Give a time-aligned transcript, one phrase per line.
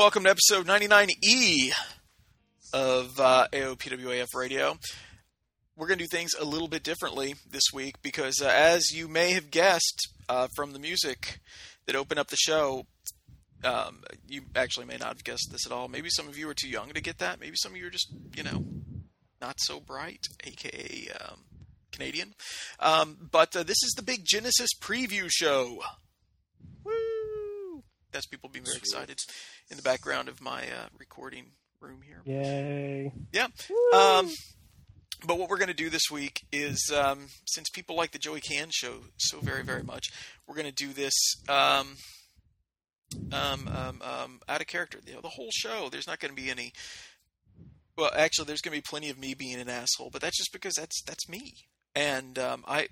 [0.00, 1.72] welcome to episode 99E
[2.72, 4.78] of uh, AOPWAF Radio.
[5.76, 9.08] We're going to do things a little bit differently this week because, uh, as you
[9.08, 11.40] may have guessed uh, from the music
[11.84, 12.86] that opened up the show,
[13.62, 15.86] um, you actually may not have guessed this at all.
[15.86, 17.38] Maybe some of you are too young to get that.
[17.38, 18.64] Maybe some of you are just, you know,
[19.38, 21.40] not so bright, aka um,
[21.92, 22.32] Canadian.
[22.78, 25.82] Um, but uh, this is the big Genesis preview show.
[26.84, 27.82] Woo!
[28.12, 29.18] That's people being very excited
[29.70, 31.46] in the background of my uh, recording
[31.80, 32.20] room here.
[32.24, 33.12] Yay.
[33.32, 33.46] Yeah.
[33.94, 34.30] Um,
[35.26, 38.40] but what we're going to do this week is, um, since people like the Joey
[38.40, 40.08] Can show so very, very much,
[40.46, 41.14] we're going to do this
[41.48, 41.96] um,
[43.32, 44.98] um, um, um, out of character.
[45.06, 45.88] You know, the whole show.
[45.90, 46.72] There's not going to be any.
[47.96, 50.52] Well, actually, there's going to be plenty of me being an asshole, but that's just
[50.52, 51.54] because that's that's me.
[51.94, 52.88] And um, I,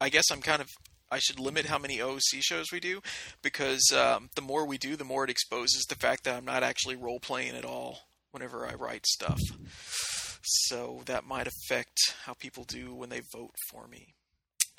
[0.00, 0.68] I guess I'm kind of.
[1.10, 3.00] I should limit how many OOC shows we do
[3.42, 6.62] because um, the more we do, the more it exposes the fact that I'm not
[6.62, 8.00] actually role playing at all
[8.30, 9.40] whenever I write stuff.
[10.42, 14.14] So that might affect how people do when they vote for me.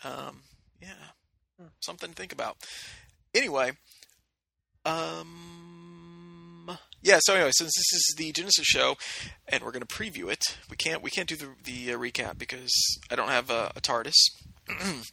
[0.03, 0.41] Um,
[0.81, 2.57] yeah, something to think about.
[3.35, 3.71] Anyway,
[4.85, 7.19] um, yeah.
[7.21, 8.95] So anyway, since this is the Genesis show,
[9.47, 12.37] and we're going to preview it, we can't we can't do the the uh, recap
[12.37, 12.71] because
[13.11, 14.15] I don't have a, a TARDIS.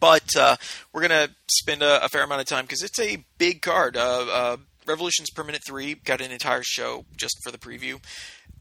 [0.00, 0.56] but uh,
[0.92, 3.96] we're gonna spend a, a fair amount of time because it's a big card.
[3.96, 8.00] Uh, uh, Revolutions per minute three got an entire show just for the preview,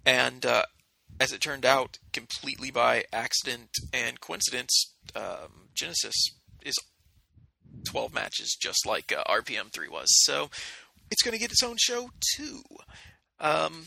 [0.06, 0.64] and uh,
[1.20, 6.16] as it turned out, completely by accident and coincidence, um, Genesis
[6.64, 6.76] is
[7.86, 10.08] 12 matches, just like uh, RPM 3 was.
[10.24, 10.50] So
[11.10, 12.64] it's going to get its own show, too.
[13.40, 13.86] Um,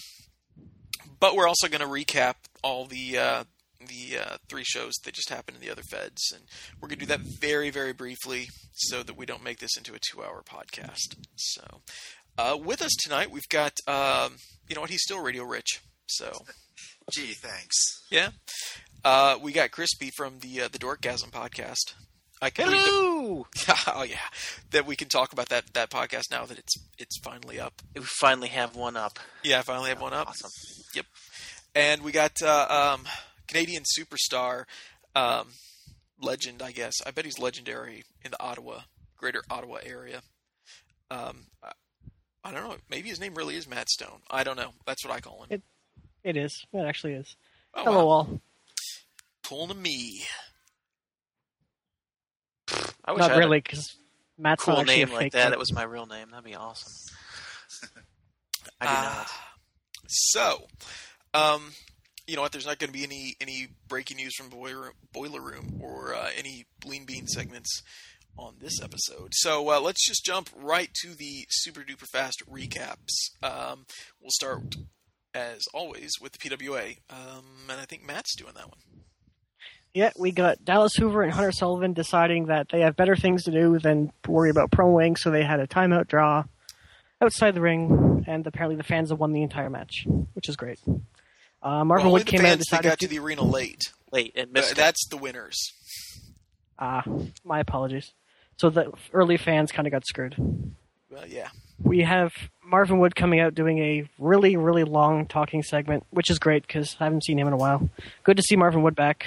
[1.19, 3.45] but we're also going to recap all the uh,
[3.87, 6.45] the uh, three shows that just happened in the other feds, and
[6.81, 9.95] we're going to do that very, very briefly, so that we don't make this into
[9.95, 11.17] a two-hour podcast.
[11.37, 11.83] So,
[12.39, 14.37] uh, with us tonight, we've got um,
[14.69, 14.91] you know what?
[14.91, 16.45] He's still Radio Rich, so
[17.13, 17.75] Gee, thanks.
[18.11, 18.31] yeah.
[19.05, 21.95] Uh, we got Crispy from the uh, the Dorkgasm podcast.
[22.43, 23.47] I can believe Hello!
[23.67, 24.17] that, oh yeah,
[24.71, 27.75] that we can talk about that that podcast now that it's it's finally up.
[27.95, 29.19] We finally have one up.
[29.43, 30.29] Yeah, I finally have one up.
[30.29, 30.51] Awesome.
[30.95, 31.07] Yep.
[31.75, 33.05] And we got uh, um,
[33.49, 34.65] Canadian superstar
[35.15, 35.49] um,
[36.21, 36.95] legend, I guess.
[37.07, 38.81] I bet he's legendary in the Ottawa,
[39.17, 40.21] Greater Ottawa area.
[41.11, 41.73] Um, I,
[42.45, 42.77] I don't know.
[42.91, 44.21] Maybe his name really is Matt Stone.
[44.31, 44.71] I don't know.
[44.87, 45.49] That's what I call him.
[45.51, 45.63] It-
[46.25, 46.65] It is.
[46.73, 47.37] It actually is.
[47.75, 48.11] Oh, Hello, wow.
[48.13, 48.41] all.
[49.43, 50.23] Pull to me.
[53.05, 53.95] I wish Not I really, because
[54.39, 55.43] Matt's cool not actually name a like fake that.
[55.45, 55.51] name.
[55.51, 56.31] That was my real name.
[56.31, 56.93] That'd be awesome.
[58.81, 59.31] I do Ah, not.
[60.09, 60.67] So,
[61.35, 61.73] um,
[62.27, 62.53] you know what?
[62.53, 66.31] There's not going to be any any breaking news from Boiler Boiler Room or uh,
[66.37, 67.83] any Lean Bean segments
[68.37, 69.33] on this episode.
[69.33, 73.31] So uh, let's just jump right to the super duper fast recaps.
[73.43, 73.87] Um,
[74.21, 74.75] we'll start
[75.35, 78.79] as always with the PWA, um, and I think Matt's doing that one.
[79.93, 83.53] Yeah, we got Dallas Hoover and Hunter Sullivan deciding that they have better things to
[83.53, 86.45] do than worry about promoing, so they had a timeout draw
[87.21, 90.05] outside the ring, and apparently the fans have won the entire match,
[90.35, 90.81] which is great.
[91.65, 93.81] Uh, Marvin well, Wood came out and fans decided got to the arena late.
[94.13, 94.77] Late and Uh, missed it.
[94.77, 95.57] that's the winners.
[96.79, 97.03] Ah,
[97.45, 98.13] my apologies.
[98.59, 100.37] So the early fans kind of got screwed.
[101.11, 101.49] Well, yeah.
[101.83, 102.33] We have
[102.65, 106.97] Marvin Wood coming out doing a really, really long talking segment, which is great because
[107.01, 107.89] I haven't seen him in a while.
[108.25, 109.27] Good to see Marvin Wood back.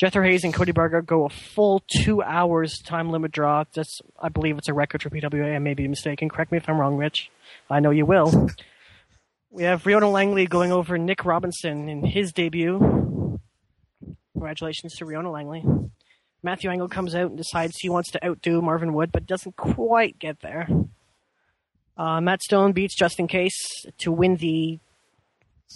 [0.00, 3.64] Jethro Hayes and Cody Barger go a full two hours time limit draw.
[3.74, 5.54] That's, I believe it's a record for PWA.
[5.54, 6.28] I may be mistaken.
[6.28, 7.30] Correct me if I'm wrong, Rich.
[7.70, 8.48] I know you will.
[9.52, 13.38] We have Riona Langley going over Nick Robinson in his debut.
[14.32, 15.62] Congratulations to Riona Langley.
[16.42, 20.18] Matthew Angle comes out and decides he wants to outdo Marvin Wood, but doesn't quite
[20.18, 20.66] get there.
[21.98, 23.54] Uh, Matt Stone beats Justin Case
[23.98, 24.80] to win the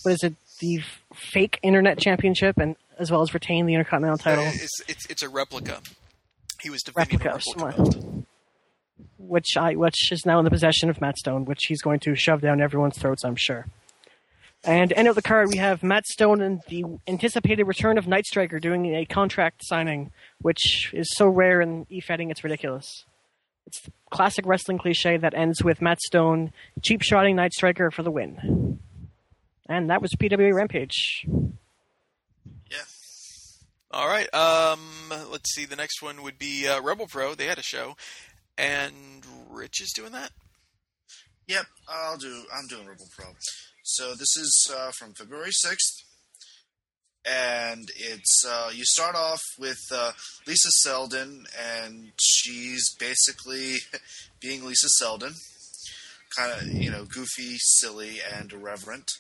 [0.03, 0.35] what is it?
[0.61, 0.81] The
[1.15, 5.23] fake Internet Championship, and as well as retain the Intercontinental title, Uh, It's, it's it's
[5.23, 5.81] a replica.
[6.63, 8.25] He was defending Replica a replica belt.
[9.19, 12.15] Which I which is now in the possession of Matt Stone, which he's going to
[12.15, 13.67] shove down everyone's throats, I'm sure.
[14.65, 18.27] And end of the card, we have Matt Stone and the anticipated return of Night
[18.27, 20.11] Striker doing a contract signing,
[20.41, 23.05] which is so rare in e-fedding, it's ridiculous.
[23.67, 26.53] It's the classic wrestling cliche that ends with Matt Stone
[26.83, 28.81] cheap shotting Night Striker for the win.
[29.69, 31.27] And that was PWA Rampage.
[33.97, 34.33] All right.
[34.35, 34.81] Um,
[35.31, 35.65] let's see.
[35.65, 37.35] The next one would be uh, Rebel Pro.
[37.35, 37.97] They had a show,
[38.59, 40.31] and Rich is doing that.
[41.49, 42.45] Yep, I'll do.
[42.53, 43.27] I'm doing Rebel Pro.
[43.83, 46.03] So this is uh, from February sixth,
[47.25, 50.13] and it's uh, you start off with uh,
[50.47, 53.77] Lisa Selden, and she's basically
[54.41, 55.35] being Lisa Selden,
[56.37, 59.13] kind of you know goofy, silly, and irreverent.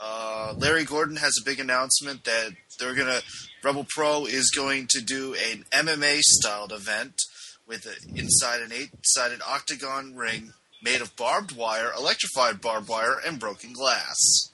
[0.00, 3.20] Uh, Larry Gordon has a big announcement that they're gonna
[3.64, 7.20] Rebel Pro is going to do an MMA styled event
[7.66, 10.52] with a, inside an eight sided octagon ring
[10.82, 14.50] made of barbed wire, electrified barbed wire, and broken glass.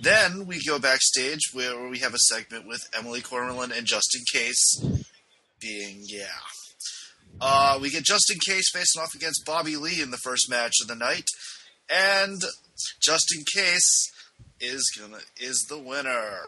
[0.00, 4.84] Then we go backstage where we have a segment with Emily Cormerlin and Justin Case
[5.60, 6.26] being, yeah.
[7.40, 10.88] Uh, we get Justin Case facing off against Bobby Lee in the first match of
[10.88, 11.26] the night,
[11.90, 12.40] and
[13.00, 14.12] Justin Case
[14.60, 16.46] is gonna is the winner.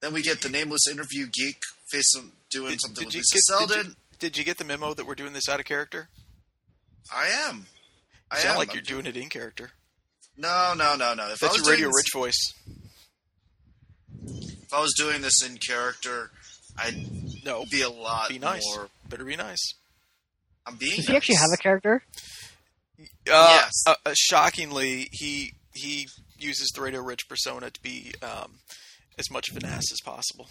[0.00, 1.60] Then we get the nameless interview geek
[1.90, 3.96] facing doing Did, something did with Lisa get, Selden.
[4.30, 6.08] Did, you, get the memo that we're doing this out of character?
[7.14, 7.66] I am.
[8.30, 8.58] I sound am.
[8.58, 9.70] like I'm you're doing it in character.
[10.36, 11.28] No, no, no, no.
[11.32, 12.52] If That's was your Radio doing Rich voice.
[14.62, 16.30] if I was doing this in character,
[16.78, 16.94] I'd
[17.44, 18.62] No, be a lot be nice.
[18.74, 18.88] more.
[19.08, 19.74] Better be nice.
[20.66, 20.96] I'm being.
[20.96, 22.02] Does he actually have a character?
[23.00, 23.72] Uh, Yes.
[23.86, 28.60] uh, uh, shockingly, he he uses the Radio Rich persona to be um,
[29.18, 30.48] as much of an ass as possible.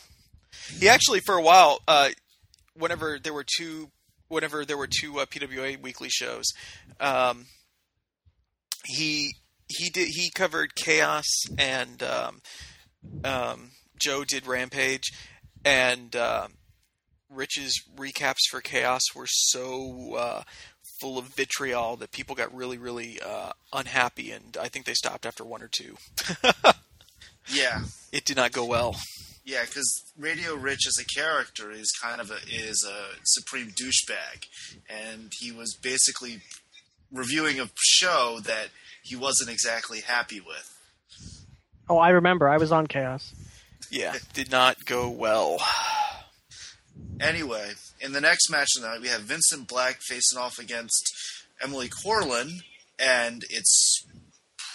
[0.80, 2.10] He actually, for a while, uh,
[2.76, 3.90] whenever there were two,
[4.28, 6.46] whenever there were two uh, PWA weekly shows,
[7.00, 7.46] um,
[8.86, 9.36] he
[9.68, 11.26] he did he covered Chaos
[11.58, 12.42] and um,
[13.24, 15.12] um, Joe did Rampage,
[15.64, 16.48] and uh,
[17.30, 20.44] Rich's recaps for Chaos were so uh,
[21.00, 25.26] full of vitriol that people got really, really uh, unhappy, and I think they stopped
[25.26, 25.96] after one or two.
[27.52, 28.96] Yeah, It did not go well.
[29.44, 34.46] Yeah, because Radio Rich as a character is kind of a is a supreme douchebag,
[34.90, 36.42] and he was basically
[37.12, 38.70] reviewing a show that
[39.04, 40.78] he wasn't exactly happy with.
[41.90, 42.48] Oh, I remember.
[42.48, 43.34] I was on Chaos.
[43.90, 45.58] Yeah, did not go well.
[47.20, 51.12] Anyway, in the next match tonight, we have Vincent Black facing off against
[51.62, 52.62] Emily Corlin,
[52.98, 53.91] and it's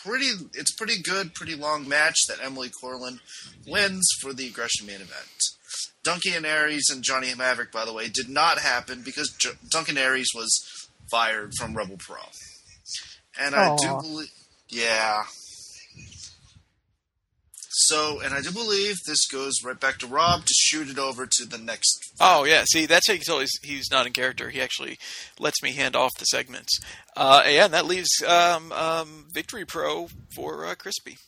[0.07, 3.19] pretty it's pretty good, pretty long match that Emily Corlin
[3.67, 5.29] wins for the aggression main event.
[6.05, 9.99] Duncan and Aries and Johnny Maverick, by the way, did not happen because J- Duncan
[9.99, 12.19] Aries was fired from Rebel Pro,
[13.41, 14.31] and I do believe,
[14.69, 15.25] yeah.
[17.79, 21.27] So, and I do believe this goes right back to Rob to shoot it over
[21.27, 22.11] to the next.
[22.19, 24.49] Oh yeah, see that's how you can tell he's, he's not in character.
[24.49, 24.99] He actually
[25.39, 26.79] lets me hand off the segments.
[27.15, 31.19] Uh, yeah, and that leaves um, um, Victory Pro for uh, Crispy.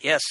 [0.00, 0.22] Yes,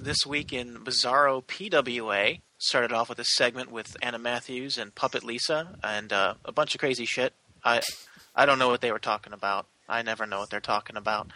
[0.00, 5.24] this week in Bizarro PWA started off with a segment with Anna Matthews and Puppet
[5.24, 7.32] Lisa and uh, a bunch of crazy shit.
[7.64, 7.80] I
[8.36, 9.66] I don't know what they were talking about.
[9.88, 11.26] I never know what they're talking about,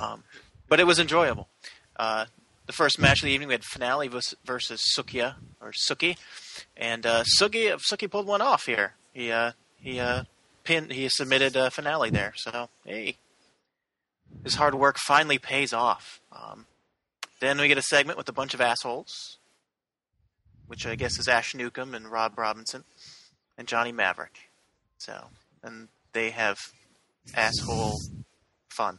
[0.00, 0.22] um,
[0.68, 1.48] but it was enjoyable.
[1.96, 2.26] Uh,
[2.66, 6.16] the first match of the evening, we had finale vers- versus Sukia or Suki,
[6.76, 8.94] and uh, Suki Suki pulled one off here.
[9.12, 10.24] He uh, he uh,
[10.64, 12.32] pinned he submitted finale there.
[12.36, 13.16] So hey,
[14.44, 16.20] his hard work finally pays off.
[16.32, 16.66] Um,
[17.40, 19.38] then we get a segment with a bunch of assholes,
[20.66, 22.84] which I guess is Ash Newcomb and Rob Robinson
[23.58, 24.50] and Johnny Maverick.
[24.98, 25.26] So,
[25.62, 26.58] and they have
[27.34, 27.98] asshole
[28.70, 28.98] fun.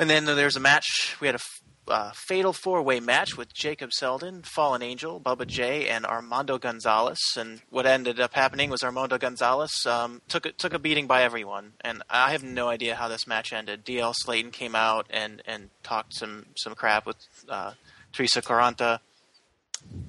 [0.00, 1.14] And then there's a match.
[1.20, 6.06] We had a uh, fatal four-way match with Jacob Selden, Fallen Angel, Bubba J, and
[6.06, 7.18] Armando Gonzalez.
[7.36, 11.22] And what ended up happening was Armando Gonzalez um, took a, took a beating by
[11.22, 11.74] everyone.
[11.82, 13.84] And I have no idea how this match ended.
[13.84, 17.18] DL Slayton came out and, and talked some some crap with
[17.50, 17.72] uh,
[18.14, 19.00] Teresa Caranta,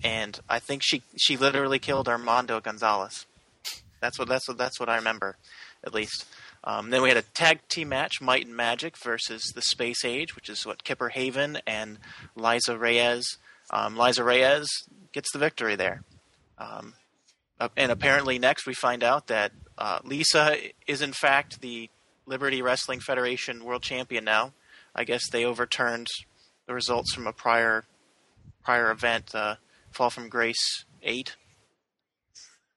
[0.05, 3.25] and I think she she literally killed Armando Gonzalez.
[3.99, 5.35] That's what that's what that's what I remember,
[5.83, 6.25] at least.
[6.63, 10.35] Um, then we had a tag team match, Might and Magic versus the Space Age,
[10.35, 11.97] which is what Kipper Haven and
[12.35, 13.25] Liza Reyes.
[13.71, 14.67] Um, Liza Reyes
[15.11, 16.03] gets the victory there.
[16.57, 16.93] Um,
[17.75, 21.89] and apparently, next we find out that uh, Lisa is in fact the
[22.25, 24.53] Liberty Wrestling Federation World Champion now.
[24.95, 26.07] I guess they overturned
[26.67, 27.85] the results from a prior
[28.63, 29.55] prior event, uh,
[29.91, 31.35] Fall from Grace Eight.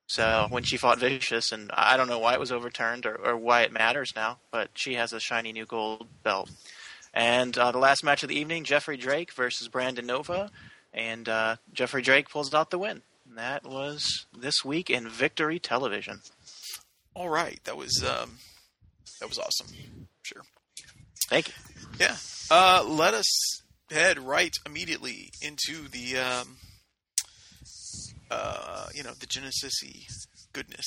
[0.07, 3.37] So when she fought Vicious, and I don't know why it was overturned or, or
[3.37, 6.51] why it matters now, but she has a shiny new gold belt.
[7.13, 10.51] And uh, the last match of the evening, Jeffrey Drake versus Brandon Nova,
[10.93, 13.03] and uh, Jeffrey Drake pulls out the win.
[13.29, 16.21] And that was this week in Victory Television.
[17.15, 18.39] All right, that was um,
[19.21, 19.69] that was awesome.
[20.23, 20.43] Sure.
[21.29, 21.55] Thank you.
[22.01, 22.17] Yeah.
[22.51, 26.57] Uh, let us head right immediately into the um,
[28.35, 29.81] uh, you know the Genesis
[30.53, 30.87] goodness.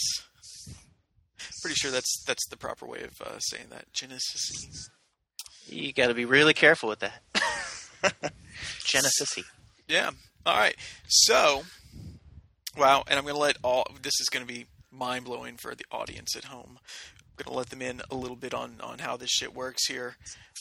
[1.62, 4.90] Pretty sure that's that's the proper way of uh, saying that Genesis.
[5.68, 7.22] You got to be really careful with that.
[8.86, 9.38] Genesis.
[9.88, 10.12] Yeah.
[10.46, 10.76] All right.
[11.08, 11.64] So,
[12.78, 13.04] wow.
[13.08, 13.86] And I'm going to let all.
[14.02, 16.80] This is going to be mind blowing for the audience at home.
[16.80, 19.88] I'm going to let them in a little bit on on how this shit works
[19.88, 20.16] here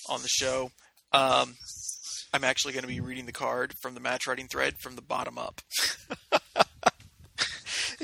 [0.09, 0.71] on the show.
[1.13, 1.57] Um,
[2.33, 5.03] I'm actually going to be reading the card from the match writing thread from the
[5.03, 5.63] bottom up.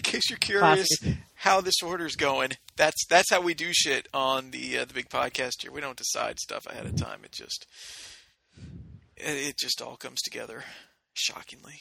[0.04, 1.18] in case you're curious Classic.
[1.34, 5.08] how this order's going, that's that's how we do shit on the uh, the big
[5.08, 5.70] podcast here.
[5.70, 7.20] We don't decide stuff ahead of time.
[7.24, 7.66] It just
[9.16, 10.64] it, just all comes together
[11.14, 11.80] shockingly.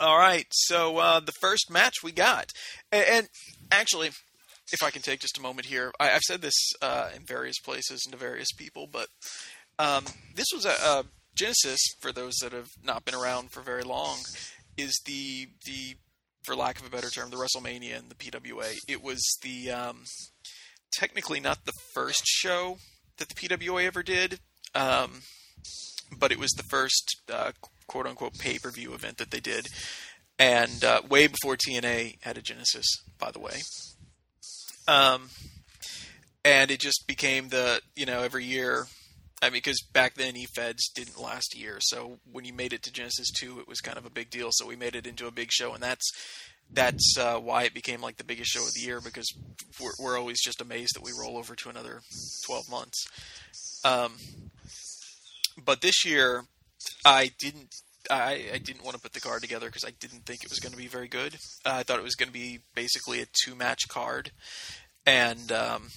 [0.00, 2.50] All right, so uh, the first match we got,
[2.90, 3.28] and, and
[3.70, 4.10] actually,
[4.72, 7.60] if I can take just a moment here, I, I've said this uh, in various
[7.60, 9.06] places and to various people, but
[9.78, 13.82] um, this was a, a Genesis for those that have not been around for very
[13.82, 14.18] long.
[14.76, 15.94] Is the the
[16.44, 18.76] for lack of a better term, the WrestleMania and the PWA.
[18.88, 20.04] It was the um,
[20.92, 22.78] technically not the first show
[23.18, 24.40] that the PWA ever did,
[24.74, 25.22] um,
[26.16, 27.52] but it was the first uh,
[27.86, 29.66] quote unquote pay per view event that they did,
[30.38, 32.86] and uh, way before TNA had a Genesis,
[33.18, 33.62] by the way.
[34.86, 35.30] Um,
[36.44, 38.86] and it just became the you know every year.
[39.42, 42.82] I mean, because back then E-Feds didn't last a year, so when you made it
[42.84, 44.48] to Genesis two, it was kind of a big deal.
[44.52, 46.10] So we made it into a big show, and that's
[46.70, 49.32] that's uh, why it became like the biggest show of the year because
[49.80, 52.00] we're, we're always just amazed that we roll over to another
[52.46, 53.06] twelve months.
[53.84, 54.14] Um,
[55.62, 56.44] but this year,
[57.04, 57.74] I didn't.
[58.10, 60.60] I, I didn't want to put the card together because I didn't think it was
[60.60, 61.36] going to be very good.
[61.64, 64.30] Uh, I thought it was going to be basically a two match card,
[65.06, 65.88] and um,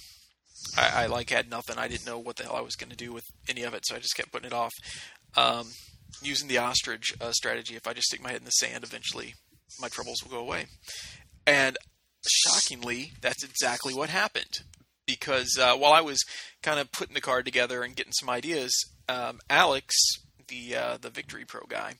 [0.76, 1.78] I, I like had nothing.
[1.78, 3.86] I didn't know what the hell I was going to do with any of it,
[3.86, 4.72] so I just kept putting it off.
[5.36, 5.68] Um,
[6.22, 9.34] using the ostrich uh, strategy, if I just stick my head in the sand, eventually
[9.80, 10.66] my troubles will go away.
[11.46, 11.76] And
[12.26, 14.60] shockingly, that's exactly what happened.
[15.06, 16.22] Because uh, while I was
[16.62, 18.72] kind of putting the card together and getting some ideas,
[19.08, 19.94] um, Alex,
[20.48, 21.94] the uh, the Victory Pro guy,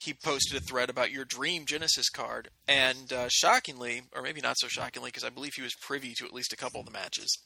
[0.00, 4.58] he posted a thread about your dream Genesis card, and uh, shockingly, or maybe not
[4.58, 6.92] so shockingly, because I believe he was privy to at least a couple of the
[6.92, 7.38] matches.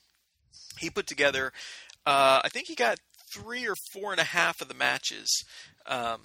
[0.78, 1.52] He put together
[2.06, 5.44] uh, I think he got three or four and a half of the matches
[5.86, 6.20] um,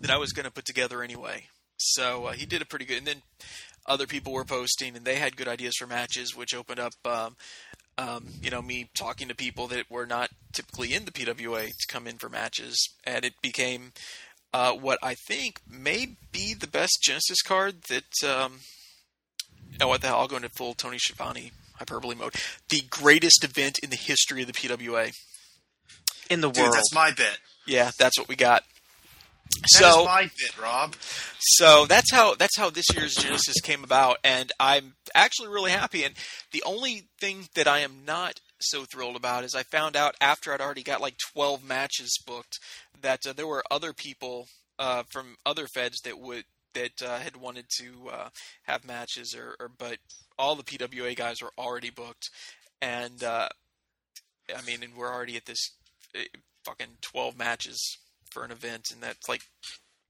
[0.00, 1.46] that I was going to put together anyway.
[1.76, 2.98] So uh, he did a pretty good.
[2.98, 3.22] And then
[3.86, 7.36] other people were posting, and they had good ideas for matches, which opened up, um,
[7.96, 11.86] um, you know, me talking to people that were not typically in the PWA to
[11.86, 13.92] come in for matches, and it became
[14.52, 18.28] uh, what I think may be the best Genesis card that.
[18.28, 18.60] Um,
[19.80, 20.18] oh, what the hell?
[20.18, 22.34] I'll go into full Tony Schiavone hyperbole mode.
[22.68, 25.12] The greatest event in the history of the PWA.
[26.30, 26.74] In the Dude, world.
[26.74, 27.38] that's my bit.
[27.66, 28.64] Yeah, that's what we got.
[29.50, 30.94] That so my bit, Rob.
[31.40, 36.04] so that's how that's how this year's Genesis came about, and I'm actually really happy.
[36.04, 36.14] And
[36.52, 40.52] the only thing that I am not so thrilled about is I found out after
[40.52, 42.58] I'd already got like 12 matches booked
[43.00, 46.44] that uh, there were other people uh, from other feds that would
[46.78, 48.28] that uh, had wanted to uh,
[48.64, 49.98] have matches, or, or but
[50.38, 52.30] all the PWA guys were already booked,
[52.80, 53.48] and uh,
[54.56, 55.72] I mean, and we're already at this
[56.16, 56.20] uh,
[56.64, 57.98] fucking 12 matches
[58.30, 59.42] for an event, and that's like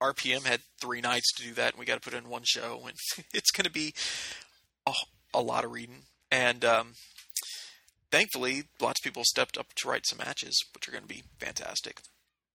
[0.03, 2.83] RPM had three nights to do that, and we got to put in one show,
[2.87, 2.97] and
[3.35, 3.95] it's going to be
[4.87, 4.93] a,
[5.35, 6.03] a lot of reading.
[6.31, 6.95] And um,
[8.11, 11.25] thankfully, lots of people stepped up to write some matches, which are going to be
[11.39, 12.01] fantastic.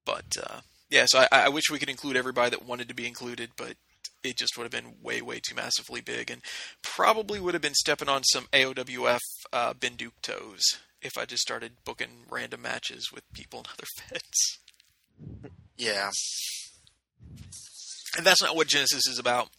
[0.06, 3.08] But uh, yeah, so I, I wish we could include everybody that wanted to be
[3.08, 3.76] included, but
[4.24, 6.42] it just would have been way, way too massively big, and
[6.82, 9.20] probably would have been stepping on some AOWF
[9.52, 10.62] uh, Binduk toes
[11.02, 14.60] if I just started booking random matches with people in other feds.
[15.78, 16.10] Yeah.
[18.18, 19.50] and that's not what Genesis is about.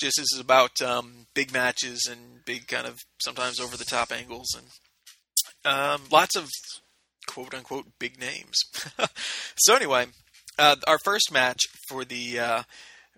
[0.00, 4.56] Genesis is about um, big matches and big kind of sometimes over the top angles
[4.56, 4.66] and
[5.64, 6.48] um, lots of
[7.26, 8.56] quote unquote big names.
[9.56, 10.06] so anyway,
[10.58, 12.62] uh, our first match for the uh,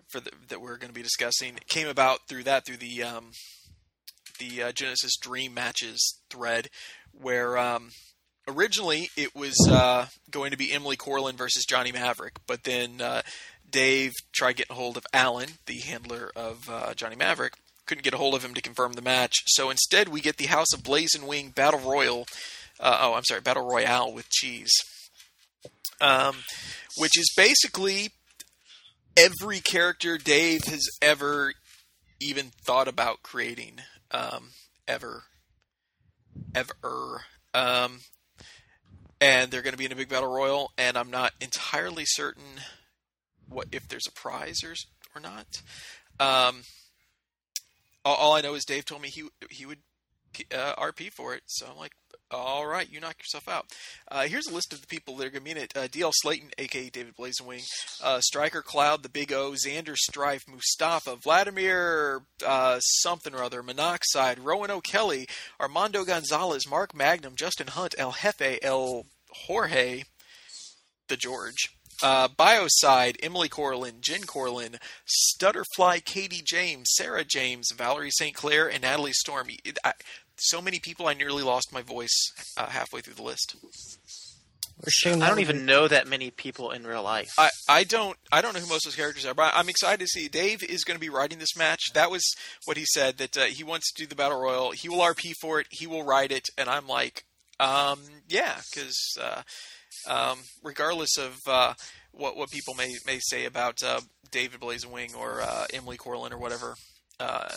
[0.07, 3.31] for the, that we're going to be discussing came about through that through the um,
[4.39, 6.69] the uh, Genesis Dream matches thread
[7.11, 7.89] where um,
[8.47, 13.21] originally it was uh, going to be Emily Corlin versus Johnny Maverick, but then uh,
[13.69, 17.53] Dave tried getting a hold of Alan, the handler of uh, Johnny Maverick.
[17.85, 20.47] Couldn't get a hold of him to confirm the match, so instead we get the
[20.47, 22.25] House of Blazing Wing Battle Royal.
[22.79, 24.71] Uh, oh, I'm sorry, Battle Royale with cheese,
[26.01, 26.37] um,
[26.97, 28.09] which is basically
[29.17, 31.53] every character Dave has ever
[32.19, 34.49] even thought about creating, um,
[34.87, 35.23] ever,
[36.53, 37.21] ever.
[37.53, 38.01] Um,
[39.21, 42.61] and they're going to be in a big battle royal, and I'm not entirely certain
[43.47, 44.73] what if there's a prize or
[45.15, 45.61] or not.
[46.19, 46.63] Um,
[48.03, 49.79] all, all I know is Dave told me he he would
[50.53, 51.93] uh, RP for it, so I'm like,
[52.31, 53.65] all right, you knock yourself out.
[54.09, 55.87] Uh, here's a list of the people that are going to be in it: uh,
[55.87, 57.63] DL Slayton, aka David Blazingwing,
[58.03, 64.39] uh, Striker Cloud, the Big O, Xander Strife, Mustafa, Vladimir, uh, something or other, Monoxide,
[64.39, 65.27] Rowan O'Kelly,
[65.59, 70.03] Armando Gonzalez, Mark Magnum, Justin Hunt, El Jefe, El Jorge,
[71.07, 71.69] the George.
[72.03, 78.35] Uh, Bioside, Emily Corlin, Jen Corlin, Stutterfly, Katie James, Sarah James, Valerie St.
[78.35, 79.47] Clair, and Natalie Storm.
[79.85, 79.93] I-
[80.37, 83.55] so many people, I nearly lost my voice uh, halfway through the list.
[85.23, 87.33] I don't even know that many people in real life.
[87.37, 90.01] I, I don't I don't know who most of those characters are, but I'm excited
[90.01, 91.93] to see Dave is going to be riding this match.
[91.93, 94.71] That was what he said that uh, he wants to do the battle royal.
[94.71, 95.67] He will RP for it.
[95.69, 97.23] He will ride it, and I'm like,
[97.59, 99.43] um, yeah, because uh,
[100.07, 101.73] um, regardless of uh,
[102.11, 106.37] what what people may may say about uh, David Blazingwing or uh, Emily Corlin or
[106.37, 106.75] whatever,
[107.19, 107.47] uh,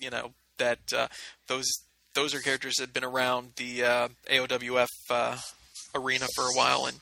[0.00, 1.08] you know that uh,
[1.46, 1.66] those
[2.14, 5.36] those are characters that have been around the uh, AOWF uh,
[5.94, 6.98] arena for a while, and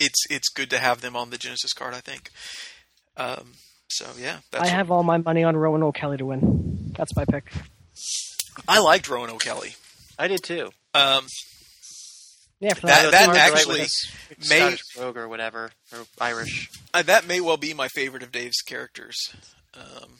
[0.00, 1.94] it's it's good to have them on the Genesis card.
[1.94, 2.30] I think.
[3.16, 3.52] Um,
[3.88, 6.92] so yeah, that's I have all my money on Rowan O'Kelly to win.
[6.96, 7.50] That's my pick.
[8.66, 9.74] I liked Rowan O'Kelly.
[10.18, 10.70] I did too.
[10.94, 11.26] Um,
[12.60, 13.80] Yeah, for That- that, that Smart to write with actually
[14.38, 16.70] his may- Scottish brogue or whatever, or Irish.
[16.92, 19.16] uh, that may well be my favorite of Dave's characters.
[19.74, 20.18] Um,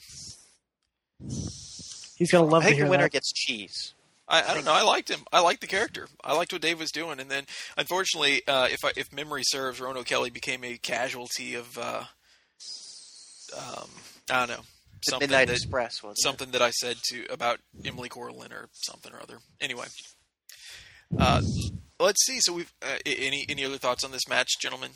[2.18, 3.12] he's gonna love I to think the winner that.
[3.12, 3.94] gets cheese.
[4.28, 4.74] I, I don't know.
[4.74, 5.20] I liked him.
[5.32, 6.06] I liked the character.
[6.22, 7.18] I liked what Dave was doing.
[7.18, 7.44] And then,
[7.78, 12.04] unfortunately, uh, if I, if memory serves, Rowan O'Kelly became a casualty of uh,
[13.56, 13.88] um,
[14.30, 14.64] I don't know
[15.08, 19.22] something Midnight that, Express something that I said to about Emily Corlin or something or
[19.22, 19.38] other.
[19.60, 19.86] Anyway,
[21.18, 21.40] uh,
[21.98, 22.40] let's see.
[22.40, 24.90] So we've uh, any any other thoughts on this match, gentlemen?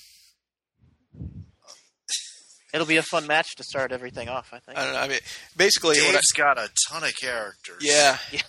[2.72, 4.50] It'll be a fun match to start everything off.
[4.52, 4.78] I think.
[4.78, 5.00] I don't know.
[5.00, 5.18] I mean,
[5.56, 7.78] basically, what I, Dave's got a ton of characters.
[7.80, 8.18] yeah.
[8.32, 8.40] Yeah.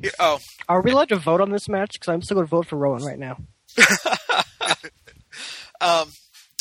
[0.00, 1.90] Here- oh, Are we allowed to vote on this match?
[1.94, 3.38] Because I'm still going to vote for Rowan right now.
[5.82, 6.10] Um,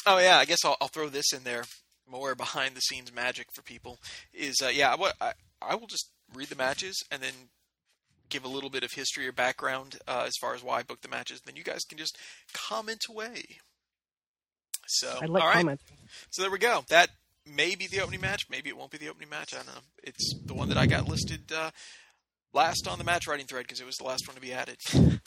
[0.07, 1.63] oh yeah, I guess I'll, I'll throw this in there.
[2.09, 3.99] More behind the scenes magic for people
[4.33, 4.95] is uh, yeah.
[4.95, 7.33] What I, I will just read the matches and then
[8.29, 11.01] give a little bit of history or background uh, as far as why I booked
[11.03, 12.17] the matches, then you guys can just
[12.53, 13.43] comment away.
[14.91, 15.57] So, I like all right.
[15.57, 15.83] comments.
[16.31, 16.83] So there we go.
[16.89, 17.09] That
[17.45, 18.47] may be the opening match.
[18.49, 19.53] Maybe it won't be the opening match.
[19.53, 19.81] I don't know.
[20.03, 21.69] It's the one that I got listed uh,
[22.53, 24.77] last on the match writing thread because it was the last one to be added.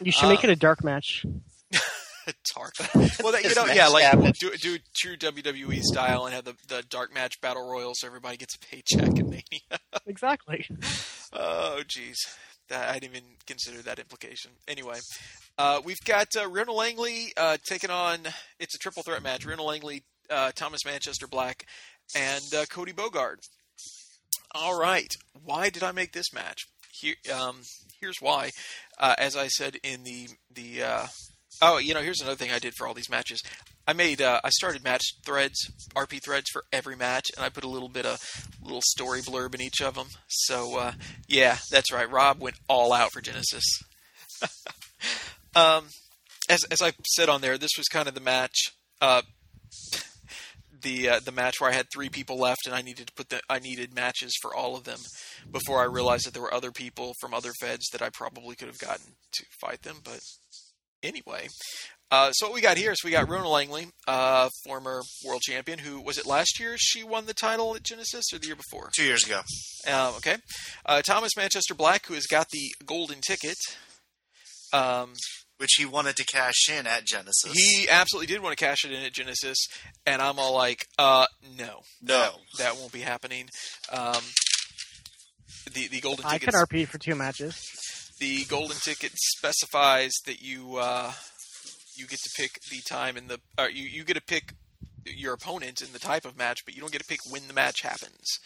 [0.00, 1.24] You should make Uh, it a dark match.
[2.54, 2.74] dark.
[3.20, 4.34] Well, that, you know, yeah, like happened.
[4.38, 8.36] do do true WWE style and have the the dark match battle royal so everybody
[8.36, 9.42] gets a paycheck and Mania.
[10.06, 10.66] Exactly.
[11.32, 12.16] Oh, jeez.
[12.68, 14.50] That, I didn't even consider that implication.
[14.66, 14.98] Anyway,
[15.56, 18.18] uh, we've got uh, Rona Langley uh, taking on.
[18.60, 19.46] It's a triple threat match.
[19.46, 21.64] Rona Langley, uh, Thomas Manchester Black,
[22.14, 23.36] and uh, Cody Bogard.
[24.54, 25.12] All right.
[25.44, 26.66] Why did I make this match?
[26.92, 27.60] Here, um,
[28.00, 28.50] here's why.
[28.98, 30.82] Uh, as I said in the the.
[30.82, 31.06] Uh,
[31.62, 33.42] oh, you know, here's another thing I did for all these matches.
[33.88, 37.64] I made uh, I started match threads, RP threads for every match, and I put
[37.64, 38.20] a little bit of
[38.62, 40.08] little story blurb in each of them.
[40.28, 40.92] So uh,
[41.26, 42.08] yeah, that's right.
[42.08, 43.64] Rob went all out for Genesis.
[45.56, 45.86] um,
[46.50, 48.72] as as I said on there, this was kind of the match.
[49.00, 49.22] Uh,
[50.82, 53.30] the uh, the match where I had three people left, and I needed to put
[53.30, 54.98] the I needed matches for all of them
[55.50, 58.68] before I realized that there were other people from other feds that I probably could
[58.68, 59.96] have gotten to fight them.
[60.04, 60.20] But
[61.02, 61.48] anyway,
[62.10, 65.78] uh, so what we got here is we got Rona Langley, uh, former world champion,
[65.78, 68.90] who was it last year she won the title at Genesis or the year before?
[68.96, 69.40] Two years ago.
[69.86, 70.36] Um, okay.
[70.86, 73.56] Uh, Thomas Manchester Black, who has got the golden ticket.
[74.72, 75.14] Um,
[75.58, 77.52] Which he wanted to cash in at Genesis.
[77.54, 79.56] he absolutely did want to cash it in at Genesis,
[80.06, 81.26] and I'm all like, uh,
[81.58, 82.32] no, No.
[82.58, 83.48] that won't be happening.
[83.90, 84.22] Um,
[85.72, 87.60] the the golden I ticket could RP for two matches.
[88.20, 91.12] the golden ticket specifies that you uh,
[91.98, 94.54] you get to pick the time and the uh, you you get to pick
[95.04, 97.54] your opponent and the type of match, but you don't get to pick when the
[97.54, 98.38] match happens.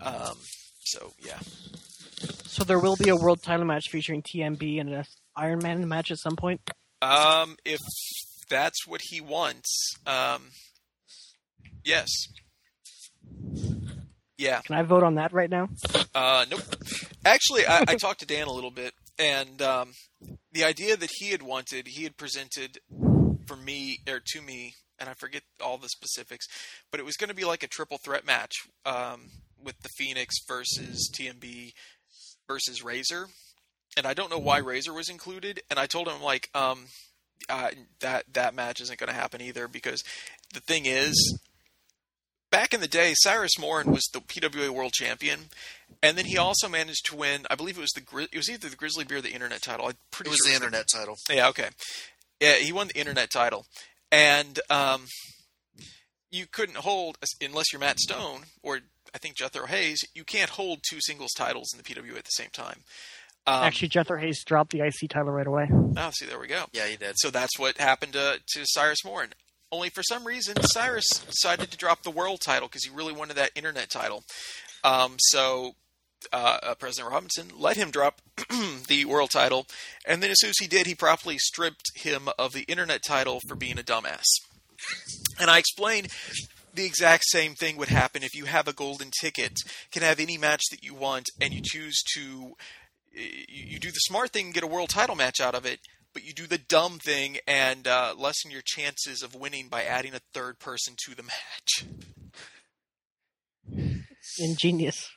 [0.00, 0.36] Um,
[0.80, 1.38] so yeah,
[2.44, 5.04] So there will be a world title match featuring TMB and an
[5.36, 6.60] Iron Man match at some point.
[7.02, 7.80] um, if
[8.48, 10.50] that's what he wants, um,
[11.84, 12.08] yes,
[14.38, 14.60] yeah.
[14.60, 15.68] Can I vote on that right now?
[16.14, 16.60] Uh, nope.
[17.24, 19.92] Actually, I, I talked to Dan a little bit, and um,
[20.52, 22.78] the idea that he had wanted, he had presented
[23.46, 26.46] for me or to me, and I forget all the specifics,
[26.90, 28.52] but it was going to be like a triple threat match
[28.84, 29.30] um,
[29.62, 31.72] with the Phoenix versus TMB
[32.48, 33.26] versus Razor,
[33.96, 36.86] and I don't know why Razor was included, and I told him like um,
[37.48, 40.02] uh, that that match isn't going to happen either because
[40.54, 41.38] the thing is.
[42.50, 45.46] Back in the day, Cyrus Morin was the PWA World Champion,
[46.02, 47.44] and then he also managed to win.
[47.50, 49.62] I believe it was the Gri- it was either the Grizzly Bear or the Internet
[49.62, 49.86] title.
[49.86, 51.16] I'm pretty It was sure the internet title.
[51.30, 51.68] yeah, okay.
[52.40, 53.64] Yeah, he won the internet title,
[54.12, 55.06] and um,
[56.30, 58.80] you couldn't hold unless you're Matt Stone or
[59.14, 60.00] I think Jethro Hayes.
[60.14, 62.80] You can't hold two singles titles in the PWA at the same time.
[63.48, 65.68] Um, Actually, Jethro Hayes dropped the IC title right away.
[65.70, 66.64] oh, see, there we go.
[66.72, 67.14] Yeah, he did.
[67.18, 69.30] So that's what happened to, to Cyrus Morin.
[69.76, 73.36] Only for some reason, Cyrus decided to drop the world title because he really wanted
[73.36, 74.24] that internet title.
[74.82, 75.72] Um, so
[76.32, 78.22] uh, uh, President Robinson let him drop
[78.88, 79.66] the world title,
[80.06, 83.40] and then as soon as he did, he promptly stripped him of the internet title
[83.46, 84.24] for being a dumbass.
[85.38, 86.08] And I explained
[86.72, 89.58] the exact same thing would happen if you have a golden ticket,
[89.92, 92.54] can have any match that you want, and you choose to
[93.12, 95.80] you you do the smart thing and get a world title match out of it,
[96.16, 100.14] but you do the dumb thing and uh, lessen your chances of winning by adding
[100.14, 101.84] a third person to the match.
[104.38, 105.10] Ingenious.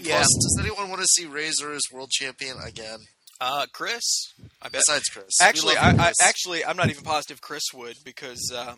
[0.00, 0.18] Yeah.
[0.18, 2.98] Plus, does anyone want to see Razor as world champion again?
[3.40, 4.82] Uh, Chris, I bet.
[4.86, 5.40] Besides Chris.
[5.40, 6.22] Actually, I, you, I Chris.
[6.22, 8.76] actually I'm not even positive Chris would because um,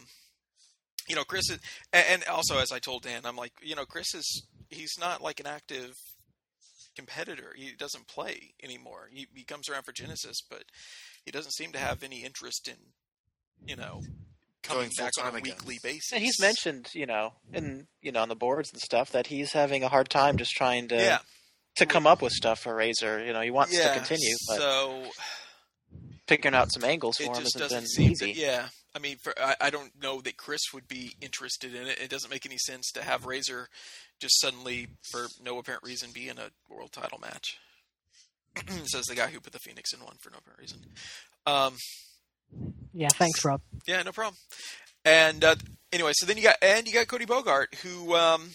[1.06, 1.58] you know Chris is,
[1.92, 5.20] and, and also as I told Dan, I'm like you know Chris is he's not
[5.20, 5.92] like an active
[6.94, 7.54] competitor.
[7.56, 9.08] He doesn't play anymore.
[9.12, 10.64] He, he comes around for Genesis, but
[11.24, 12.76] he doesn't seem to have any interest in
[13.66, 14.02] you know
[14.62, 15.42] coming back on a again.
[15.42, 16.12] weekly basis.
[16.12, 19.52] And he's mentioned, you know, in you know on the boards and stuff that he's
[19.52, 21.18] having a hard time just trying to yeah,
[21.76, 23.24] to come up with stuff for Razor.
[23.24, 23.92] You know, he wants yeah.
[23.92, 25.04] to continue, but so
[26.26, 28.32] figuring out some angles for it him just hasn't doesn't been seem easy.
[28.32, 31.86] that yeah i mean for, I, I don't know that chris would be interested in
[31.86, 33.68] it it doesn't make any sense to have razor
[34.24, 37.58] just suddenly for no apparent reason be in a world title match
[38.86, 40.78] says the guy who put the phoenix in one for no apparent reason
[41.46, 41.74] um,
[42.94, 43.60] Yeah, thanks, Rob.
[43.86, 44.36] yeah no problem
[45.04, 45.56] and uh,
[45.92, 48.48] anyway so then you got and you got cody bogard who um,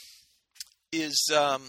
[0.92, 1.62] is um,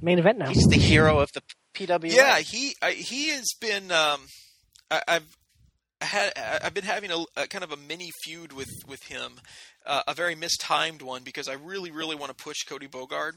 [0.00, 0.48] Main event now.
[0.48, 1.42] He's the hero of the
[1.74, 2.14] PWA.
[2.14, 3.90] Yeah, he I, he has been.
[3.90, 4.20] Um,
[4.90, 5.36] I, I've
[6.00, 6.32] had
[6.62, 9.40] I've been having a, a kind of a mini feud with with him,
[9.88, 13.32] uh, a very mistimed one because I really really want to push Cody Bogard.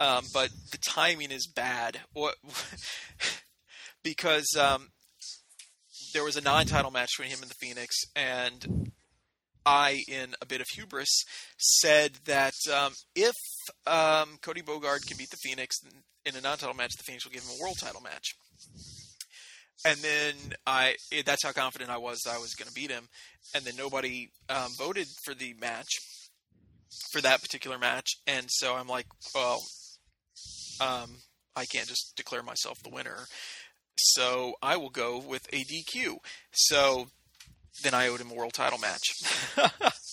[0.00, 2.00] um, but the timing is bad.
[2.12, 2.34] What?
[4.02, 4.88] because um,
[6.12, 8.92] there was a non-title match between him and the Phoenix, and
[9.66, 11.24] I, in a bit of hubris,
[11.56, 13.34] said that um, if
[13.86, 15.76] um, Cody Bogard can beat the Phoenix
[16.26, 18.34] in a non-title match, the Phoenix will give him a world title match.
[19.86, 20.34] And then
[20.66, 23.08] I, that's how confident I was I was going to beat him.
[23.54, 26.00] And then nobody um, voted for the match,
[27.10, 28.16] for that particular match.
[28.26, 29.62] And so I'm like, well,
[30.80, 31.16] um,
[31.56, 33.26] I can't just declare myself the winner.
[33.96, 36.16] So I will go with a DQ.
[36.52, 37.08] So
[37.82, 39.22] then I owed him a world title match.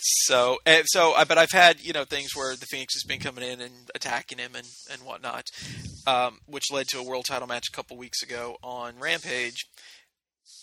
[0.00, 3.60] so, so, but I've had you know things where the Phoenix has been coming in
[3.60, 5.44] and attacking him and and whatnot,
[6.06, 9.66] um, which led to a world title match a couple weeks ago on Rampage.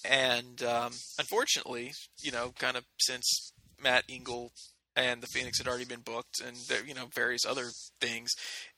[0.09, 3.51] And um, unfortunately, you know, kind of since
[3.81, 4.51] Matt Engel
[4.95, 6.55] and the Phoenix had already been booked, and
[6.87, 8.31] you know various other things,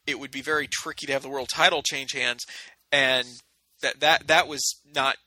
[0.06, 2.46] it would be very tricky to have the world title change hands,
[2.92, 3.28] and
[3.82, 5.18] that that that was not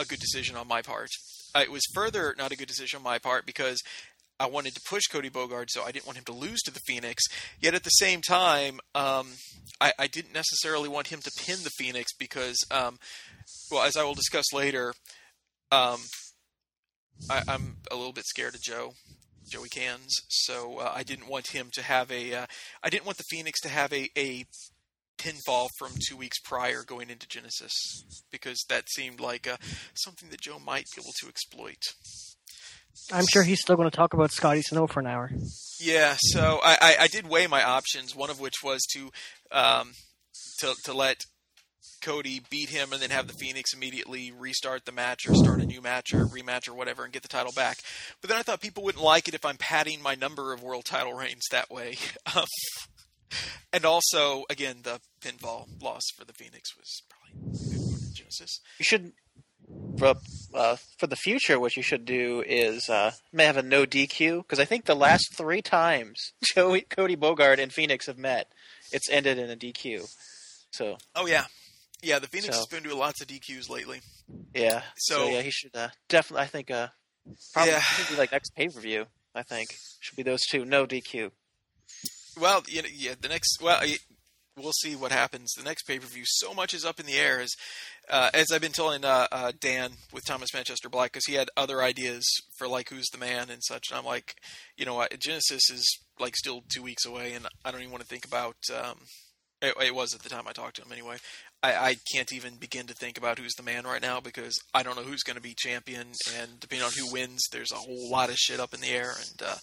[0.00, 1.08] a good decision on my part.
[1.54, 3.82] Uh, it was further not a good decision on my part because
[4.42, 6.80] I wanted to push Cody Bogard, so I didn't want him to lose to the
[6.80, 7.22] Phoenix.
[7.60, 9.28] Yet at the same time, um,
[9.80, 12.98] I, I, didn't necessarily want him to pin the Phoenix because, um,
[13.70, 14.94] well, as I will discuss later,
[15.70, 16.00] um,
[17.30, 18.94] I, am a little bit scared of Joe,
[19.48, 20.12] Joey Cans.
[20.28, 22.34] So uh, I didn't want him to have a.
[22.34, 22.46] Uh,
[22.82, 24.44] I didn't want the Phoenix to have a, a
[25.18, 27.72] pinfall from two weeks prior going into Genesis
[28.32, 29.56] because that seemed like uh,
[29.94, 31.78] something that Joe might be able to exploit.
[33.12, 35.30] I'm sure he's still going to talk about Scotty Snow for an hour.
[35.80, 38.14] Yeah, so I, I, I did weigh my options.
[38.14, 39.10] One of which was to
[39.50, 39.92] um,
[40.60, 41.24] to to let
[42.02, 45.66] Cody beat him and then have the Phoenix immediately restart the match or start a
[45.66, 47.78] new match or rematch or whatever and get the title back.
[48.20, 50.84] But then I thought people wouldn't like it if I'm padding my number of world
[50.84, 51.96] title reigns that way.
[52.36, 52.44] Um,
[53.72, 57.58] and also, again, the pinfall loss for the Phoenix was probably
[58.12, 58.60] Genesis.
[58.78, 59.12] You should,
[59.98, 60.14] for,
[60.54, 64.38] uh, for the future, what you should do is uh, may have a no DQ
[64.38, 68.50] because I think the last three times Joey, Cody Bogard and Phoenix have met,
[68.92, 70.08] it's ended in a DQ.
[70.72, 70.96] So.
[71.14, 71.44] Oh yeah,
[72.02, 72.18] yeah.
[72.18, 74.00] The Phoenix so, has been doing lots of DQs lately.
[74.54, 74.82] Yeah.
[74.96, 76.44] So, so yeah, he should uh, definitely.
[76.44, 76.70] I think.
[76.70, 76.88] Uh,
[77.52, 77.82] probably yeah.
[78.10, 79.06] be like next pay per view.
[79.34, 80.64] I think should be those two.
[80.64, 81.30] No DQ.
[82.40, 83.80] Well, you yeah, the next well,
[84.56, 85.52] we'll see what happens.
[85.56, 87.40] The next pay per view, so much is up in the air.
[87.40, 87.50] As
[88.10, 91.50] uh, as I've been telling uh, uh, Dan with Thomas Manchester Black, because he had
[91.56, 92.24] other ideas
[92.56, 94.34] for like who's the man and such, and I'm like,
[94.76, 98.08] you know, Genesis is like still two weeks away, and I don't even want to
[98.08, 98.56] think about.
[98.72, 98.98] Um,
[99.60, 101.18] it, it, was at the time I talked to him anyway.
[101.62, 104.82] I, I, can't even begin to think about who's the man right now because I
[104.82, 108.10] don't know who's going to be champion, and depending on who wins, there's a whole
[108.10, 109.54] lot of shit up in the air, and uh,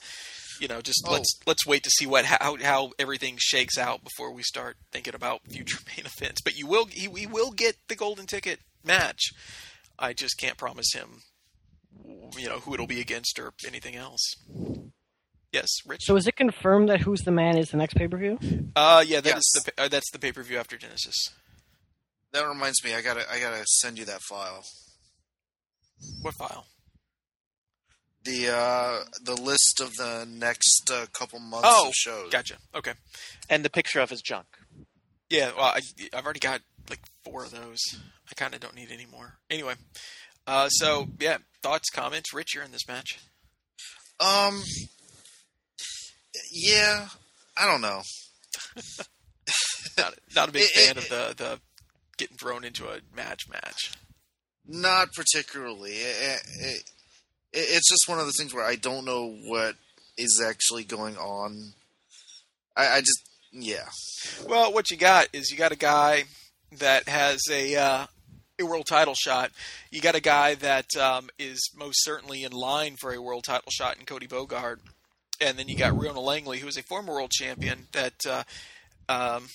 [0.60, 1.12] you know, just oh.
[1.12, 5.16] let's let's wait to see what how how everything shakes out before we start thinking
[5.16, 6.42] about future main events.
[6.42, 9.32] But you will he, he will get the golden ticket match.
[9.98, 11.22] I just can't promise him,
[12.38, 14.36] you know, who it'll be against or anything else.
[15.52, 16.04] Yes, Rich.
[16.04, 18.38] So is it confirmed that Who's the Man is the next pay per view?
[18.76, 19.64] Uh, yeah, that yes.
[19.66, 21.16] the uh, that's the pay per view after Genesis.
[22.32, 24.64] That reminds me, I gotta I gotta send you that file.
[26.22, 26.66] What file?
[28.24, 32.30] The uh, the list of the next uh, couple months oh, of shows.
[32.32, 32.58] Gotcha.
[32.76, 32.94] Okay.
[33.50, 34.46] And the picture of his junk.
[35.30, 35.82] Yeah, well, I,
[36.14, 37.80] have already got like four of those.
[38.30, 39.38] I kind of don't need any more.
[39.50, 39.76] Anyway,
[40.48, 42.34] uh, so yeah, thoughts, comments.
[42.34, 43.20] Rich, you're in this match.
[44.20, 44.64] Um,
[46.52, 47.08] yeah,
[47.56, 48.02] I don't know.
[49.98, 51.60] not, not a big it, fan it, of the the
[52.18, 53.92] getting thrown into a match match.
[54.68, 55.94] Not particularly.
[55.94, 56.84] It,
[57.54, 59.76] it's just one of those things where I don't know what
[60.18, 61.74] is actually going on.
[62.76, 63.90] I, I just yeah.
[64.48, 66.26] Well, what you got is you got a guy
[66.78, 68.06] that has a uh,
[68.60, 69.52] a world title shot.
[69.92, 73.72] You got a guy that um, is most certainly in line for a world title
[73.72, 74.78] shot in Cody Bogard,
[75.42, 78.26] and then you got Riona Langley, who is a former world champion that.
[78.28, 78.44] Uh,
[79.08, 79.48] um,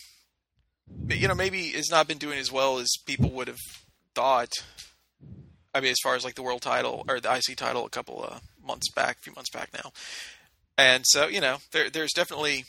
[1.08, 3.60] you know, maybe has not been doing as well as people would have
[4.14, 4.52] thought.
[5.74, 8.22] I mean, as far as like the world title or the IC title, a couple
[8.22, 9.92] of months back, a few months back now,
[10.78, 12.64] and so you know, there, there's definitely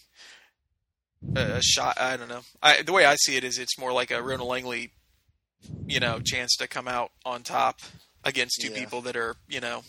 [1.35, 1.99] a, shot.
[1.99, 2.41] I don't know.
[2.61, 4.91] I, the way I see it is, it's more like a Riona Langley,
[5.87, 7.79] you know, chance to come out on top
[8.23, 8.79] against two yeah.
[8.79, 9.83] people that are you know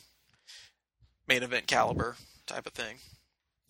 [1.26, 2.96] main event caliber type of thing.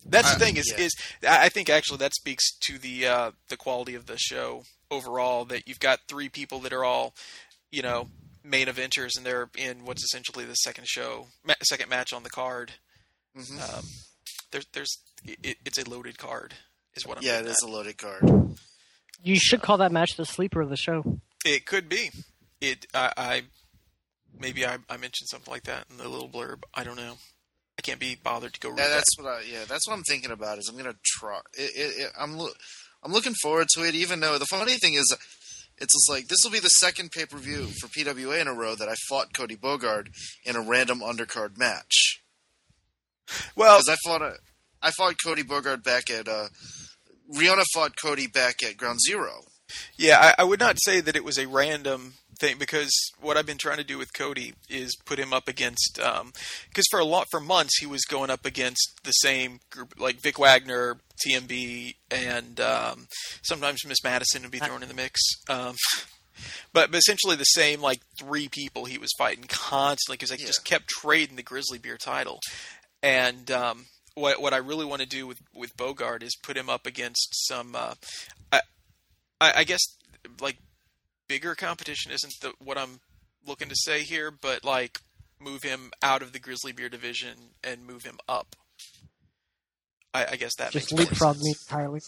[0.05, 0.85] That's the thing is yeah.
[0.85, 0.95] is
[1.27, 5.45] I think actually that speaks to the uh, the quality of the show overall.
[5.45, 7.13] That you've got three people that are all
[7.71, 8.09] you know
[8.47, 12.29] main eventers, and they're in what's essentially the second show, ma- second match on the
[12.29, 12.71] card.
[13.37, 13.59] Mm-hmm.
[13.59, 13.83] Um,
[14.51, 16.53] there's, there's, it, it's a loaded card.
[16.95, 17.23] Is what I'm.
[17.23, 18.57] Yeah, it getting is a loaded card.
[19.21, 21.19] You should call that match the sleeper of the show.
[21.45, 22.09] It could be.
[22.61, 22.87] It.
[22.93, 23.11] I.
[23.17, 23.41] I
[24.39, 26.63] maybe I, I mentioned something like that in the little blurb.
[26.73, 27.17] I don't know.
[27.77, 28.93] I can't be bothered to go read Yeah, that.
[28.95, 29.41] that's what I.
[29.41, 30.57] Yeah, that's what I'm thinking about.
[30.57, 31.39] Is I'm gonna try.
[31.53, 32.37] It, it, it, I'm.
[32.37, 32.49] Lo-
[33.03, 33.93] I'm looking forward to it.
[33.93, 35.15] Even though the funny thing is,
[35.77, 38.53] it's just like this will be the second pay per view for PWA in a
[38.53, 40.07] row that I fought Cody Bogard
[40.45, 42.21] in a random undercard match.
[43.55, 44.33] Well, Because I fought a,
[44.81, 46.27] I fought Cody Bogard back at.
[46.27, 46.47] Uh,
[47.35, 49.41] Rihanna fought Cody back at Ground Zero.
[49.97, 53.45] Yeah, I, I would not say that it was a random thing because what I've
[53.45, 57.27] been trying to do with Cody is put him up against because for a lot
[57.31, 62.59] for months he was going up against the same group like Vic Wagner, TMB, and
[62.59, 63.07] um,
[63.41, 65.19] sometimes Miss Madison would be thrown in the mix.
[65.49, 65.75] Um,
[66.73, 70.47] but, but essentially the same like three people he was fighting constantly because they Yeah.
[70.47, 72.39] just kept trading the Grizzly Beer title.
[73.03, 76.69] And um, what what I really want to do with with Bogard is put him
[76.69, 77.75] up against some.
[77.75, 77.93] Uh,
[78.51, 78.61] I,
[79.39, 79.81] I, I guess
[80.41, 80.57] like
[81.27, 82.99] bigger competition isn't the, what I'm
[83.45, 84.99] looking to say here, but like
[85.39, 88.55] move him out of the Grizzly bear division and move him up.
[90.13, 92.01] I, I guess that Just leapfrog me entirely.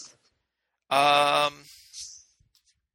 [0.90, 1.54] Um.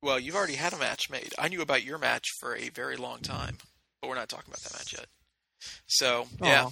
[0.02, 1.34] Well, you've already had a match made.
[1.40, 3.58] I knew about your match for a very long time,
[4.02, 5.08] but we're not talking about that match yet.
[5.88, 6.70] So yeah,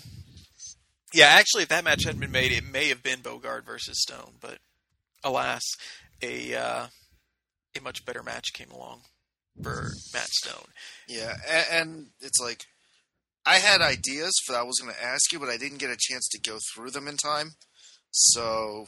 [1.13, 1.27] yeah.
[1.27, 4.59] Actually, if that match hadn't been made, it may have been Bogard versus Stone, but
[5.23, 5.63] alas,
[6.21, 6.87] a uh,
[7.75, 9.01] a much better match came along
[9.61, 10.65] for Matt Stone.
[11.07, 12.65] Yeah, and, and it's like
[13.45, 15.89] I had ideas for that I was going to ask you, but I didn't get
[15.89, 17.51] a chance to go through them in time.
[18.11, 18.85] So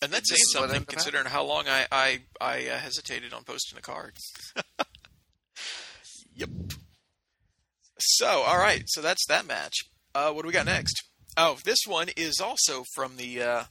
[0.00, 3.82] And that's saying something considering how long I I, I uh, hesitated on posting a
[3.82, 4.16] card.
[6.34, 6.50] yep.
[7.98, 8.82] So, all right.
[8.86, 9.76] So that's that match.
[10.14, 11.02] Uh, what do we got next?
[11.36, 13.64] Oh, this one is also from the uh,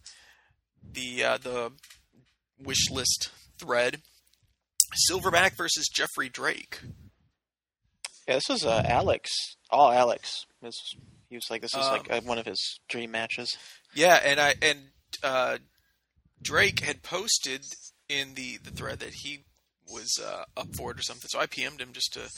[0.94, 1.72] the uh, the
[2.58, 3.30] wish list
[3.60, 4.02] thread.
[5.10, 6.82] Silverback versus Jeffrey Drake.
[8.28, 9.30] Yeah, this was uh, Alex.
[9.70, 10.46] All Alex.
[10.62, 10.76] This,
[11.30, 13.58] he was like, this is Um, like uh, one of his dream matches.
[13.94, 14.80] Yeah, and I and
[15.24, 15.58] uh,
[16.42, 17.64] Drake had posted
[18.10, 19.46] in the, the thread that he
[19.92, 21.28] was uh, up for it or something.
[21.30, 22.30] So I PM'd him just to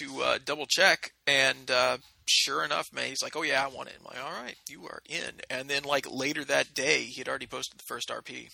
[0.00, 3.88] to uh, double check, and uh, sure enough, man, he's like, "Oh yeah, I want
[3.88, 7.20] it." I'm like, "All right, you are in." And then like later that day, he
[7.20, 8.48] had already posted the first RP.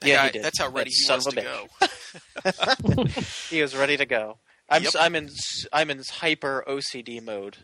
[0.00, 0.44] That Yeah, guy- he did.
[0.44, 1.68] That's how ready That he son was to go.
[3.50, 4.38] He was ready to go.
[4.68, 4.88] I'm Yep.
[4.94, 7.56] s- I'm in s- I'm in hyper OCD mode.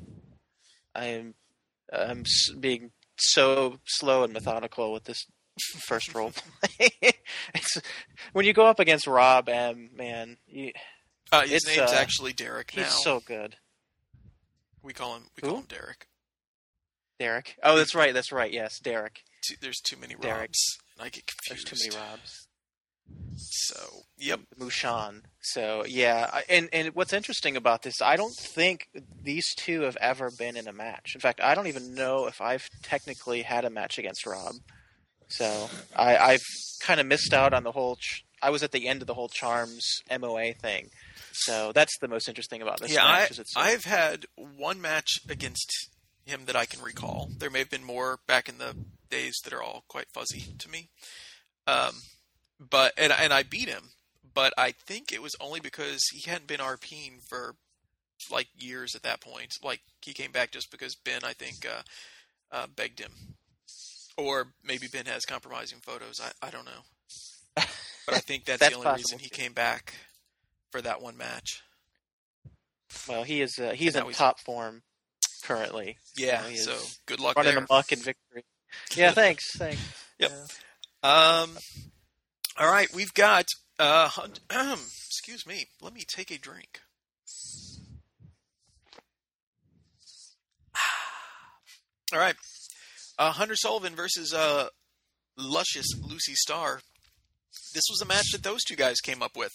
[0.95, 1.35] I'm
[1.93, 2.25] I'm
[2.61, 5.27] being so slow and methodical with this
[5.87, 6.33] first role.
[6.81, 7.79] it's,
[8.33, 10.73] when you go up against Rob M, man, you,
[11.31, 13.57] Uh, his name's uh, actually Derek he's so good.
[14.83, 15.49] we call him we Who?
[15.53, 16.07] call him Derek.
[17.19, 17.57] Derek.
[17.63, 18.15] Oh, that's right.
[18.15, 18.53] That's right.
[18.53, 19.23] Yes, Derek.
[19.47, 20.51] Too, there's too many Robs, Derek.
[21.03, 21.93] I get There's confused.
[21.93, 22.49] too many Robs.
[23.37, 23.77] So,
[24.17, 24.41] yep.
[24.59, 25.23] Mushan.
[25.41, 28.87] So yeah, I- and and what's interesting about this, I don't think
[29.23, 31.13] these two have ever been in a match.
[31.15, 34.55] In fact, I don't even know if I've technically had a match against Rob.
[35.29, 36.43] So I, I've
[36.83, 37.97] kind of missed out on the whole.
[37.97, 40.89] Ch- I was at the end of the whole Charms MOA thing.
[41.33, 43.31] So that's the most interesting about this yeah, I, match.
[43.33, 45.73] is it's I've had one match against
[46.27, 47.31] him that I can recall.
[47.39, 48.77] There may have been more back in the
[49.13, 50.89] days that are all quite fuzzy to me.
[51.67, 51.95] Um,
[52.59, 53.91] but and and I beat him,
[54.35, 57.55] but I think it was only because he hadn't been RPing for
[58.31, 59.53] like years at that point.
[59.63, 61.83] Like he came back just because Ben, I think, uh,
[62.51, 63.13] uh, begged him,
[64.17, 66.21] or maybe Ben has compromising photos.
[66.21, 66.83] I I don't know,
[68.07, 69.95] but I think that's, That's the only reason he came back
[70.71, 71.63] for that one match.
[73.09, 74.83] well, he is uh, he's in top form
[75.43, 77.67] currently, Yeah, he is so good luck running there.
[77.69, 78.45] amok in victory.
[78.95, 79.81] Yeah, thanks, thanks.
[80.19, 80.31] Yep.
[81.05, 81.41] Yeah.
[81.43, 81.59] Um,
[82.59, 83.47] all right, we've got.
[83.79, 84.35] Uh, hun-
[85.09, 85.67] excuse me.
[85.81, 86.81] Let me take a drink.
[92.13, 92.37] All right,
[93.19, 94.69] uh, Hunter Sullivan versus uh,
[95.37, 96.81] luscious Lucy Starr.
[97.75, 99.53] This was a match that those two guys came up with.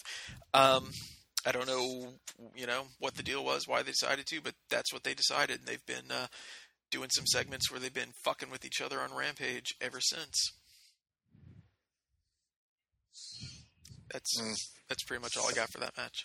[0.53, 0.89] Um,
[1.45, 2.13] I don't know,
[2.55, 5.59] you know, what the deal was, why they decided to, but that's what they decided.
[5.59, 6.27] And they've been uh,
[6.89, 10.53] doing some segments where they've been fucking with each other on Rampage ever since.
[14.11, 14.55] That's Mm.
[14.87, 16.23] that's pretty much all I got for that match.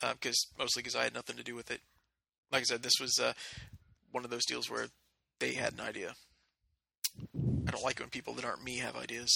[0.00, 1.80] Because mostly because I had nothing to do with it.
[2.50, 3.32] Like I said, this was uh,
[4.10, 4.88] one of those deals where
[5.38, 6.14] they had an idea.
[7.66, 9.30] I don't like when people that aren't me have ideas.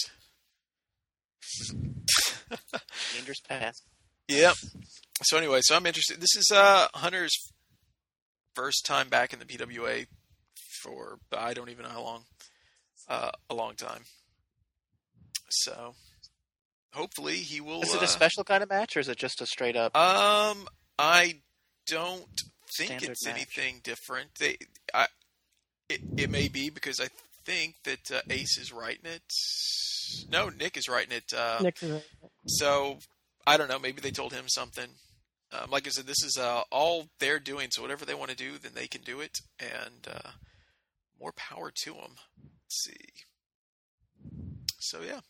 [3.14, 3.74] Dangerous path.
[4.28, 4.55] Yep.
[5.22, 6.20] So anyway, so I'm interested.
[6.20, 7.53] This is uh, Hunter's
[8.55, 10.07] first time back in the PWA
[10.79, 12.24] for I don't even know how long.
[13.09, 14.03] Uh, a long time.
[15.49, 15.95] So
[16.93, 17.83] hopefully he will.
[17.83, 19.97] Is it uh, a special kind of match, or is it just a straight up?
[19.97, 20.68] Um,
[20.99, 21.37] I
[21.87, 22.43] don't
[22.76, 23.35] think it's match.
[23.35, 24.31] anything different.
[24.39, 24.59] They,
[24.93, 25.07] I,
[25.89, 27.09] it, it may be because I
[27.45, 29.22] think that uh, Ace is writing it.
[30.31, 31.33] No, Nick is writing it.
[31.35, 32.01] Uh, Nick, uh,
[32.47, 32.99] So
[33.47, 33.79] I don't know.
[33.79, 34.89] Maybe they told him something.
[35.51, 37.68] Um, like I said, this is uh, all they're doing.
[37.70, 40.31] So whatever they want to do, then they can do it, and uh,
[41.21, 42.16] more power to them.
[42.43, 43.25] Let's see.
[44.81, 45.21] So yeah,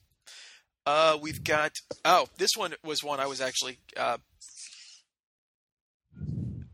[0.86, 1.72] uh, we've got.
[2.05, 4.18] Oh, this one was one I was actually uh,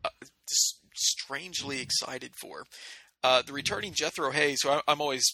[0.05, 0.09] uh,
[0.95, 2.65] strangely excited for.
[3.23, 5.25] Uh, the returning Jethro Hayes, who I, I'm always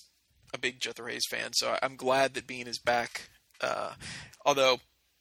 [0.55, 3.31] a big Jethro Hayes fan, so I'm glad that Bean is back.
[3.61, 3.95] Uh,
[4.45, 4.79] although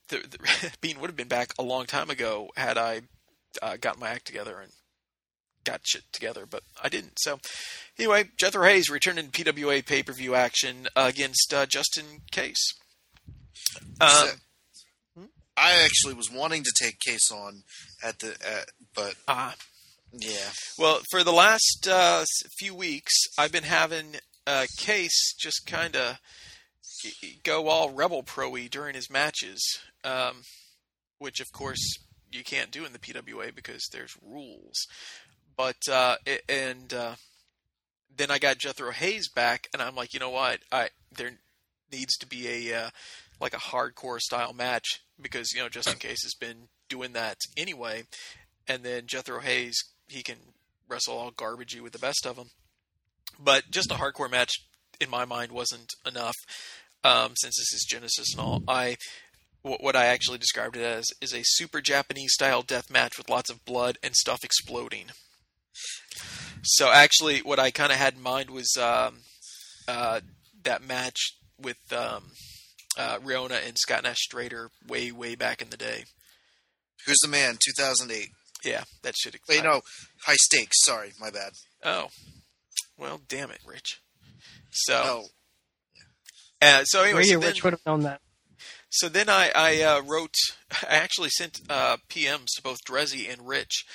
[0.10, 3.02] the, the, Bean would have been back a long time ago had I
[3.62, 4.72] uh, got my act together and
[5.64, 7.20] got shit together, but I didn't.
[7.20, 7.40] So
[7.98, 12.74] anyway, Jethro Hayes returning to PWA pay per view action against uh, Justin Case.
[14.02, 14.32] Um, So-
[15.62, 17.64] I actually was wanting to take Case on
[18.02, 18.62] at the, uh,
[18.96, 19.56] but ah,
[20.14, 22.24] yeah, Well, for the last uh,
[22.58, 24.16] few weeks, I've been having
[24.48, 26.18] uh, Case just kind of
[27.44, 30.44] go all rebel pro-y during his matches, um,
[31.18, 31.98] which of course
[32.32, 34.88] you can't do in the PWA because there's rules.
[35.60, 37.16] But uh, a- and uh,
[38.16, 40.60] then I got Jethro Hayes back, and I'm like, you know what?
[40.72, 41.32] I there
[41.92, 42.90] needs to be a uh,
[43.42, 47.36] like a hardcore style match because you know just in case has been doing that
[47.58, 48.04] anyway,
[48.70, 50.38] and then Jethro Hayes he can
[50.88, 52.52] wrestle all garbagey with the best of them.
[53.38, 54.54] But just a hardcore match
[55.02, 56.38] in my mind wasn't enough
[57.04, 58.64] um, since this is Genesis and all.
[58.66, 58.96] I
[59.62, 63.50] what I actually described it as is a super Japanese style death match with lots
[63.50, 65.08] of blood and stuff exploding.
[66.64, 69.20] So actually, what I kind of had in mind was um,
[69.88, 70.20] uh,
[70.64, 72.32] that match with um,
[72.98, 76.04] uh, Riona and Scott Nash Strader way way back in the day.
[77.06, 77.58] who's the man?
[77.64, 78.30] 2008.
[78.64, 79.38] Yeah, that should.
[79.48, 79.82] Wait, no,
[80.26, 80.84] high stakes.
[80.84, 81.54] Sorry, my bad.
[81.84, 82.08] Oh,
[82.98, 84.02] well, damn it, Rich.
[84.72, 85.24] So, Oh,
[86.62, 88.20] uh, so anyway, Radio so then, Rich would have known that.
[88.90, 90.36] so then I, I uh, wrote,
[90.90, 93.86] I actually sent uh, PMs to both Drezzy and Rich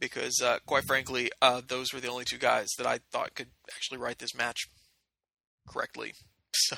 [0.00, 3.48] because, uh, quite frankly, uh, those were the only two guys that I thought could
[3.74, 4.58] actually write this match
[5.68, 6.12] correctly.
[6.52, 6.76] So,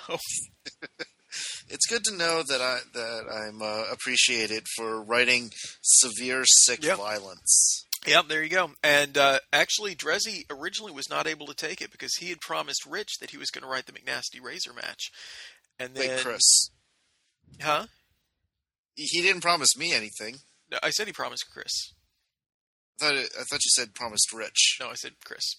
[1.71, 5.51] it's good to know that I that I'm uh, appreciated for writing
[5.81, 6.99] severe sick Yep.
[6.99, 7.87] violence.
[8.07, 8.73] Yep, there you go.
[8.83, 12.85] And uh, actually, Drezzy originally was not able to take it because he had promised
[12.87, 15.11] Rich that he was going to write the McNasty Razor match.
[15.79, 16.69] And then, Wait, Chris,
[17.63, 17.87] huh?
[18.95, 20.37] he didn't promise me anything.
[20.71, 21.73] No, I said he promised Chris.
[23.01, 24.79] I thought it, I thought you said promised Rich.
[24.81, 25.57] No, I said Chris.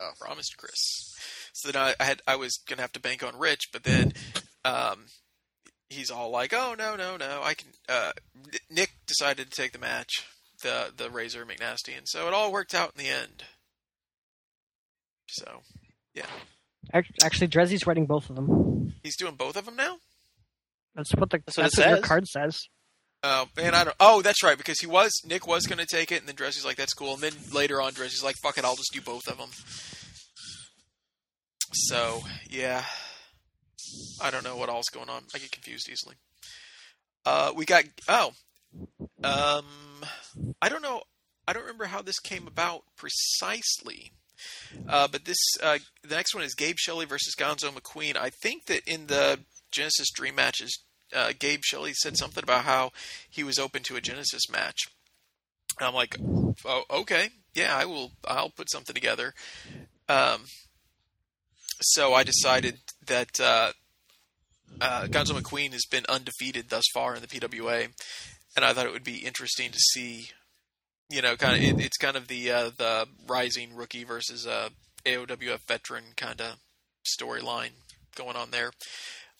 [0.00, 0.10] Oh.
[0.18, 1.12] promised Chris.
[1.52, 4.12] So then I, I had I was gonna have to bank on Rich, but then
[4.64, 5.06] um,
[5.88, 7.40] he's all like, "Oh no, no, no!
[7.42, 8.12] I can." Uh,
[8.70, 10.26] Nick decided to take the match,
[10.62, 13.44] the the Razor McNasty, and so it all worked out in the end.
[15.28, 15.62] So
[16.14, 16.26] yeah.
[16.92, 18.94] Actually, Drezzy's writing both of them.
[19.02, 19.96] he's doing both of them now.
[20.94, 22.68] That's what the That's what that's it what your card says.
[23.26, 23.96] Oh man, I don't.
[23.98, 26.64] Oh, that's right, because he was Nick was going to take it, and then Drezzy's
[26.64, 29.26] like, "That's cool." And then later on, Drezzy's like, "Fuck it, I'll just do both
[29.28, 29.48] of them."
[31.72, 32.20] So
[32.50, 32.84] yeah,
[34.20, 35.22] I don't know what all's going on.
[35.34, 36.16] I get confused easily.
[37.24, 38.32] Uh, we got oh,
[39.22, 40.04] um,
[40.60, 41.00] I don't know.
[41.48, 44.12] I don't remember how this came about precisely.
[44.86, 48.18] Uh, but this uh, the next one is Gabe Shelley versus Gonzo McQueen.
[48.18, 50.83] I think that in the Genesis Dream matches,
[51.14, 52.90] uh, Gabe Shelley said something about how
[53.28, 54.88] he was open to a Genesis match.
[55.78, 56.16] And I'm like,
[56.64, 58.12] oh, okay, yeah, I will.
[58.26, 59.34] I'll put something together.
[60.08, 60.44] Um,
[61.80, 63.72] so I decided that uh,
[64.80, 67.88] uh, Gonzo McQueen has been undefeated thus far in the PWA,
[68.56, 70.28] and I thought it would be interesting to see.
[71.10, 74.70] You know, kind of it, it's kind of the uh, the rising rookie versus uh,
[75.04, 76.56] AOWF veteran kind of
[77.06, 77.72] storyline
[78.16, 78.70] going on there.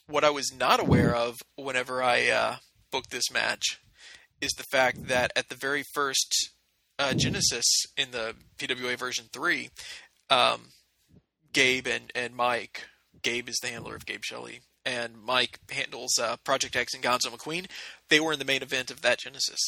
[0.07, 2.57] What I was not aware of whenever I uh,
[2.90, 3.80] booked this match
[4.40, 6.50] is the fact that at the very first
[6.98, 7.64] uh, Genesis
[7.96, 9.70] in the PWA version three,
[10.28, 10.68] um,
[11.52, 12.86] Gabe and, and Mike,
[13.22, 17.28] Gabe is the handler of Gabe Shelley, and Mike handles uh, Project X and Gonzo
[17.28, 17.66] McQueen.
[18.11, 19.61] They were in the main event of that Genesis,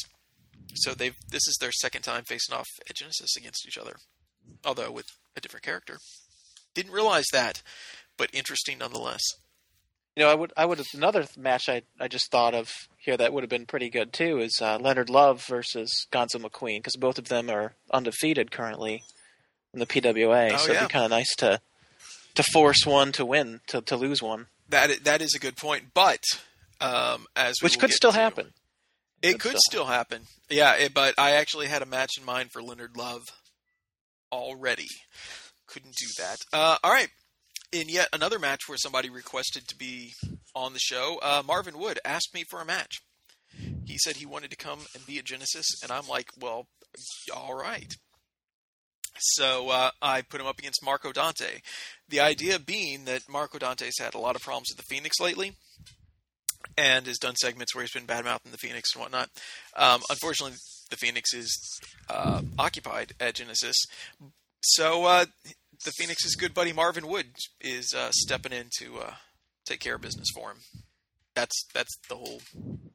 [0.75, 3.95] so they've this is their second time facing off at Genesis against each other,
[4.63, 5.97] although with a different character.
[6.75, 7.63] Didn't realize that,
[8.17, 9.23] but interesting nonetheless.
[10.17, 13.31] You know, I would, I would another match I, I just thought of here that
[13.31, 17.19] would have been pretty good too is uh, Leonard Love versus Gonzo McQueen because both
[17.19, 19.03] of them are undefeated currently
[19.75, 20.53] in the PWA.
[20.53, 21.61] Oh, so it'd be kind of nice to
[22.33, 25.93] to force one to win to to lose one, That that is a good point,
[25.93, 26.23] but
[26.81, 28.53] um, as we which could still to- happen.
[29.21, 30.23] It Could still happen.
[30.49, 33.21] Yeah, it, but I actually had a match in mind for Leonard Love
[34.31, 34.87] already.
[35.67, 36.37] Couldn't do that.
[36.51, 37.09] Uh, all right.
[37.71, 40.13] In yet another match where somebody requested to be
[40.55, 43.01] on the show, uh, Marvin Wood asked me for a match.
[43.85, 46.67] He said he wanted to come and be at Genesis, and I'm like, well,
[47.35, 47.93] all right.
[49.19, 51.59] So uh, I put him up against Marco Dante.
[52.07, 55.53] The idea being that Marco Dante's had a lot of problems with the Phoenix lately,
[56.77, 59.29] and has done segments where he's been bad mouthing the Phoenix and whatnot.
[59.75, 60.57] Um, unfortunately,
[60.89, 63.75] the Phoenix is uh, occupied at Genesis,
[64.61, 65.25] so uh,
[65.85, 67.27] the Phoenix's good buddy Marvin Wood
[67.61, 69.13] is uh, stepping in to uh,
[69.65, 70.57] take care of business for him.
[71.35, 72.41] That's that's the whole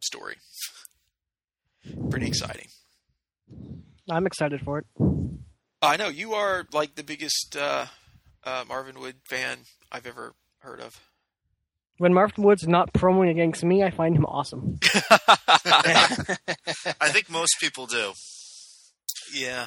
[0.01, 0.37] story.
[2.11, 2.68] Pretty exciting.
[4.11, 4.87] I'm excited for it.
[5.80, 7.87] I know you are like the biggest uh,
[8.45, 9.59] uh, Marvin Wood fan
[9.91, 11.01] I've ever heard of.
[11.99, 14.78] When Marvin Wood's not promoing against me, I find him awesome.
[14.85, 14.99] I
[17.11, 18.12] think most people do.
[19.35, 19.66] Yeah.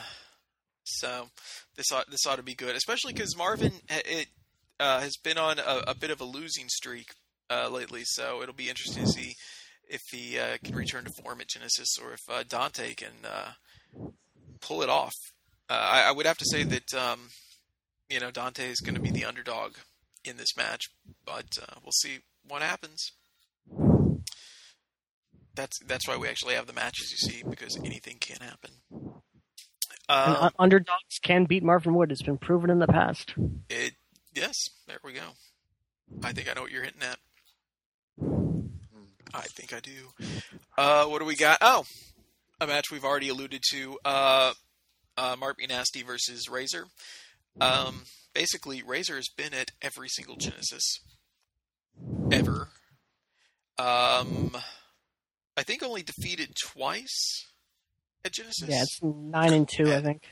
[0.85, 1.29] So
[1.75, 4.27] this ought this ought to be good, especially because Marvin it
[4.79, 7.07] uh, has been on a, a bit of a losing streak
[7.49, 8.03] uh, lately.
[8.05, 9.35] So it'll be interesting to see
[9.87, 13.51] if he uh, can return to form at Genesis or if uh, Dante can uh,
[14.61, 15.13] pull it off.
[15.69, 17.29] Uh, I, I would have to say that um,
[18.09, 19.75] you know Dante is going to be the underdog
[20.23, 20.83] in this match,
[21.25, 23.11] but we'll see what happens.
[25.55, 28.71] That's that's why we actually have the matches, you see, because anything can happen.
[30.07, 32.11] Um, underdogs can beat Marvin Wood.
[32.11, 33.33] It's been proven in the past.
[33.69, 33.93] It
[34.33, 35.21] yes, there we go.
[36.23, 37.17] I think I know what you're hitting at.
[39.33, 40.25] I think I do.
[40.77, 41.57] Uh, what do we got?
[41.61, 41.85] Oh,
[42.61, 43.97] a match we've already alluded to.
[44.05, 44.53] Uh,
[45.17, 45.65] uh, Mark B.
[45.67, 46.85] Nasty versus Razor.
[47.59, 48.03] Um,
[48.33, 50.99] basically, Razor has been at every single Genesis
[52.31, 52.69] ever.
[53.77, 54.55] Um,
[55.57, 57.47] I think only defeated twice
[58.25, 58.67] at Genesis.
[58.67, 60.23] Yeah, it's nine and two, I think.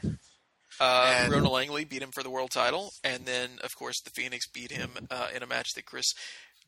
[0.80, 4.10] Uh, And- Rona Langley beat him for the world title, and then of course the
[4.10, 6.08] Phoenix beat him uh, in a match that Chris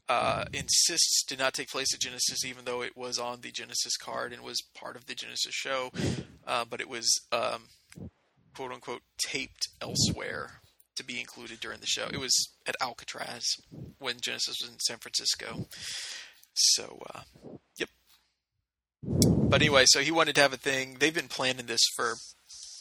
[0.08, 3.98] uh, insists did not take place at Genesis, even though it was on the Genesis
[3.98, 5.92] card and was part of the Genesis show,
[6.46, 7.64] uh, but it was um,
[8.56, 10.62] quote unquote taped elsewhere
[10.96, 12.08] to be included during the show.
[12.14, 13.44] It was at Alcatraz
[13.98, 15.66] when Genesis was in San Francisco.
[16.54, 17.22] So, uh,
[17.78, 17.90] yep.
[19.06, 20.98] But anyway, so he wanted to have a thing.
[21.00, 22.16] They've been planning this for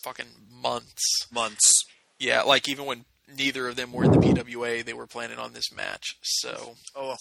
[0.03, 1.27] fucking months.
[1.33, 1.71] Months.
[2.19, 3.05] Yeah, like even when
[3.37, 6.17] neither of them were in the PWA, they were planning on this match.
[6.23, 7.17] So Oh,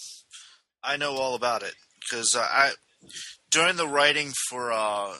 [0.82, 2.72] I know all about it because uh, I
[3.50, 5.14] during the writing for uh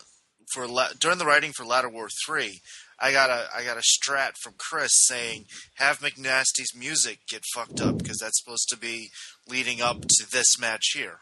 [0.53, 2.61] for La- during the writing for Ladder War three,
[3.01, 7.81] I got a I got a strat from Chris saying have McNasty's music get fucked
[7.81, 9.11] up because that's supposed to be
[9.49, 11.19] leading up to this match here.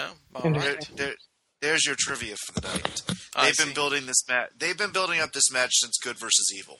[0.00, 0.96] Oh, all Interesting.
[0.96, 1.14] There,
[1.60, 3.02] there's your trivia for the night.
[3.08, 3.74] They've been see.
[3.74, 4.50] building this match.
[4.56, 6.78] They've been building up this match since Good versus Evil.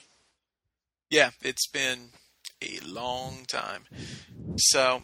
[1.11, 2.11] Yeah, it's been
[2.62, 3.85] a long time.
[4.57, 5.03] So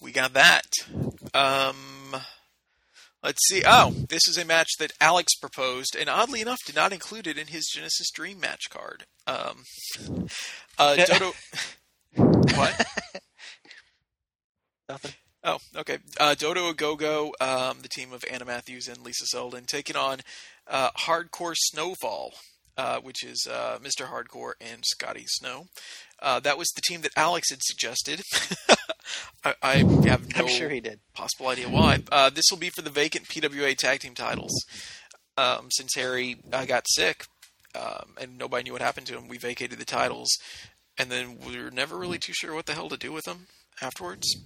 [0.00, 0.66] we got that.
[1.34, 2.16] Um,
[3.22, 3.62] let's see.
[3.66, 7.38] Oh, this is a match that Alex proposed, and oddly enough, did not include it
[7.38, 9.04] in his Genesis Dream match card.
[9.26, 9.64] Um,
[10.78, 11.32] uh, Dodo.
[12.16, 12.86] what?
[14.88, 15.12] Nothing.
[15.44, 15.98] Oh, okay.
[16.20, 20.20] Uh, Dodo Agogo, um, the team of Anna Matthews and Lisa Selden, taking on
[20.68, 22.32] uh, Hardcore Snowfall,
[22.76, 24.06] uh, which is uh, Mr.
[24.06, 25.66] Hardcore and Scotty Snow.
[26.20, 28.22] Uh, that was the team that Alex had suggested.
[29.44, 29.76] I, I
[30.06, 31.00] have no I'm sure he did.
[31.12, 31.98] possible idea why.
[32.12, 34.64] Uh, this will be for the vacant PWA tag team titles.
[35.36, 37.24] Um, since Harry uh, got sick
[37.74, 40.28] um, and nobody knew what happened to him, we vacated the titles,
[40.96, 43.46] and then we were never really too sure what the hell to do with them
[43.80, 44.36] afterwards.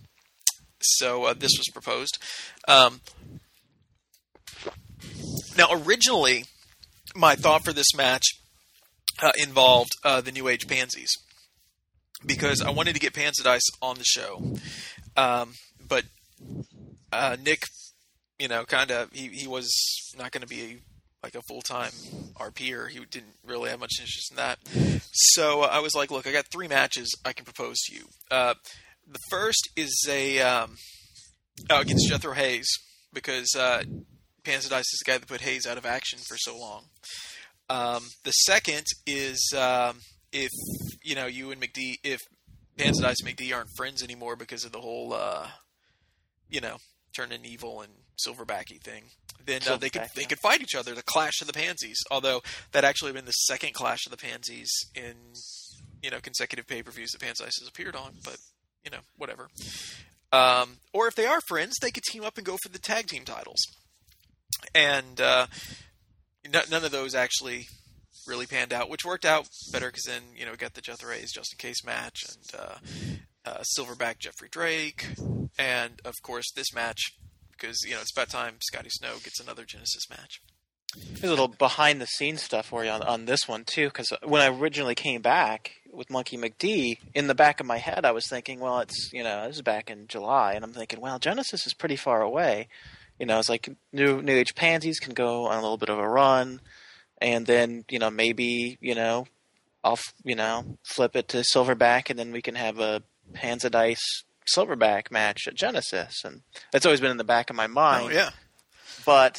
[0.81, 2.19] So uh, this was proposed.
[2.69, 3.01] Um,
[5.57, 6.45] now, originally,
[7.15, 8.25] my thought for this match
[9.23, 11.11] uh, involved uh, the New Age Pansies
[12.25, 14.55] because I wanted to get Panzerdice on the show,
[15.17, 15.55] um,
[15.87, 16.05] but
[17.13, 17.63] uh, Nick,
[18.39, 19.71] you know, kind of he he was
[20.19, 20.81] not going to be
[21.23, 21.91] like a full time
[22.37, 22.89] RPer.
[22.89, 24.59] He didn't really have much interest in that.
[25.13, 28.05] So uh, I was like, look, I got three matches I can propose to you.
[28.31, 28.55] Uh,
[29.07, 30.77] the first is a um,
[31.71, 32.69] oh, against Jethro Hayes
[33.13, 33.83] because uh,
[34.45, 36.85] Panzerdice is the guy that put Hayes out of action for so long.
[37.69, 40.01] Um, the second is um,
[40.33, 40.51] if
[41.03, 42.21] you know you and McD, if
[42.79, 45.49] Panzerdice and McD aren't friends anymore because of the whole, uh,
[46.49, 46.77] you know,
[47.15, 47.93] turning evil and
[48.25, 49.05] silverbacky thing,
[49.45, 50.95] then uh, they could they could fight each other.
[50.95, 52.43] The Clash of the Pansies, although
[52.73, 55.15] that actually been the second Clash of the Pansies in
[56.03, 58.37] you know consecutive pay per views that Pansies has appeared on, but
[58.87, 59.49] you know whatever.
[60.33, 63.09] Um, or if they are friends, they could team up and go for the tag
[63.09, 63.61] team titles.
[64.75, 65.47] And uh,
[66.45, 67.67] n- none of those actually
[68.27, 71.13] really panned out, which worked out better because then you know we got the Jethro
[71.13, 75.07] Hayes just in case match and uh, uh, Silverback Jeffrey Drake,
[75.59, 77.13] and of course this match
[77.53, 80.41] because you know it's about time Scotty Snow gets another Genesis match.
[80.95, 84.13] There's a little behind the scenes stuff for you on, on this one too, because
[84.23, 88.13] when I originally came back with Monkey McD, in the back of my head I
[88.13, 91.19] was thinking, well, it's you know this is back in July, and I'm thinking, well,
[91.19, 92.69] Genesis is pretty far away.
[93.19, 95.99] You know, it's like new New Age Pansies can go on a little bit of
[95.99, 96.61] a run,
[97.21, 99.27] and then you know maybe you know
[99.83, 104.25] I'll you know flip it to Silverback, and then we can have a Panzerdice
[104.55, 108.07] Silverback match at Genesis, and that's always been in the back of my oh, mind
[108.07, 108.31] Oh yeah,
[109.05, 109.39] but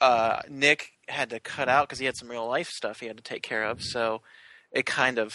[0.00, 3.16] uh, Nick had to cut out because he had some real life stuff he had
[3.16, 3.82] to take care of.
[3.82, 4.22] So
[4.72, 5.34] it kind of,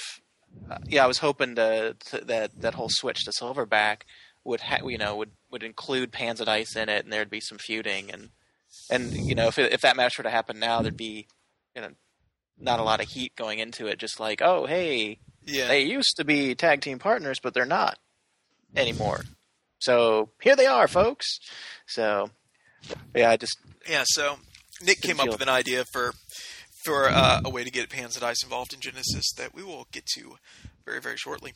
[0.70, 4.02] uh, yeah, I was hoping to, to that that whole switch to Silverback
[4.44, 8.12] would ha- you know would would include Panzerdice in it, and there'd be some feuding
[8.12, 8.30] and
[8.90, 11.28] and you know if it, if that match were to happen now, there'd be
[11.76, 11.90] you know
[12.60, 13.98] not a lot of heat going into it.
[13.98, 15.68] Just like oh hey, yeah.
[15.68, 17.98] they used to be tag team partners, but they're not
[18.76, 19.22] anymore.
[19.80, 21.40] So here they are, folks.
[21.88, 22.30] So
[23.16, 23.58] yeah, I just
[23.90, 24.38] Yeah, so
[24.82, 26.14] Nick came up with an idea for
[26.84, 30.36] for uh, a way to get Panzerdice involved in Genesis that we will get to
[30.86, 31.54] very very shortly.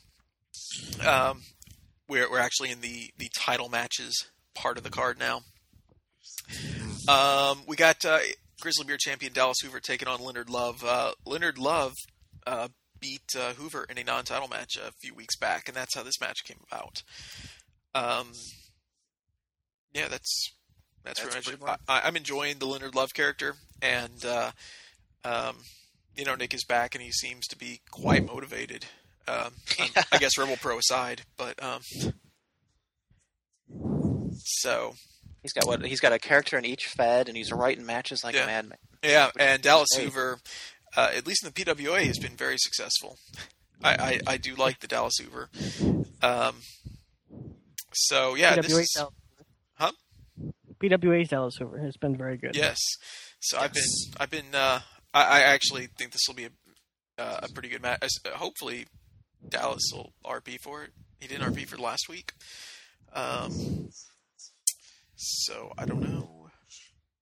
[1.06, 1.42] Um,
[2.08, 5.42] we're we're actually in the the title matches part of the card now.
[7.08, 8.18] Um, we got uh,
[8.60, 10.84] Grizzly Beer champion Dallas Hoover taking on Leonard Love.
[10.84, 11.94] Uh, Leonard Love
[12.46, 12.68] uh,
[13.00, 16.20] beat uh, Hoover in a non-title match a few weeks back, and that's how this
[16.20, 17.02] match came about.
[17.94, 18.32] Um,
[19.94, 20.52] yeah, that's
[21.08, 21.80] that's, That's pretty pretty much.
[21.88, 24.50] I, I'm enjoying the Leonard Love character, and uh,
[25.24, 25.56] um,
[26.16, 28.86] you know Nick is back, and he seems to be quite motivated.
[29.26, 29.52] Um,
[30.12, 31.80] I guess Rebel Pro aside, but um,
[34.42, 34.94] so
[35.42, 38.34] he's got what he's got a character in each Fed, and he's writing matches like
[38.34, 38.44] Yeah.
[38.44, 38.78] a madman.
[39.02, 40.04] Yeah, and Dallas Hey.
[40.04, 40.38] Hoover,
[40.96, 43.16] uh, at least in the PWA, has been very successful.
[43.82, 45.48] I, I, I do like the Dallas Hoover.
[46.20, 46.56] Um,
[47.94, 49.17] so yeah, this PWA is, Dallas, Huh?
[50.80, 52.56] PWA's Dallas Hoover has been very good.
[52.56, 52.78] yes.
[53.40, 53.84] So I've been
[54.18, 54.80] I've been uh,
[55.14, 56.50] I, I actually think this will be a,
[57.22, 58.02] uh, a pretty good match.
[58.24, 58.86] Uh, Hopefully,
[59.48, 60.90] Dallas will RP for it.
[61.20, 62.32] He didn't RP for last week.
[63.12, 63.88] Um,
[65.16, 66.48] so I don't know,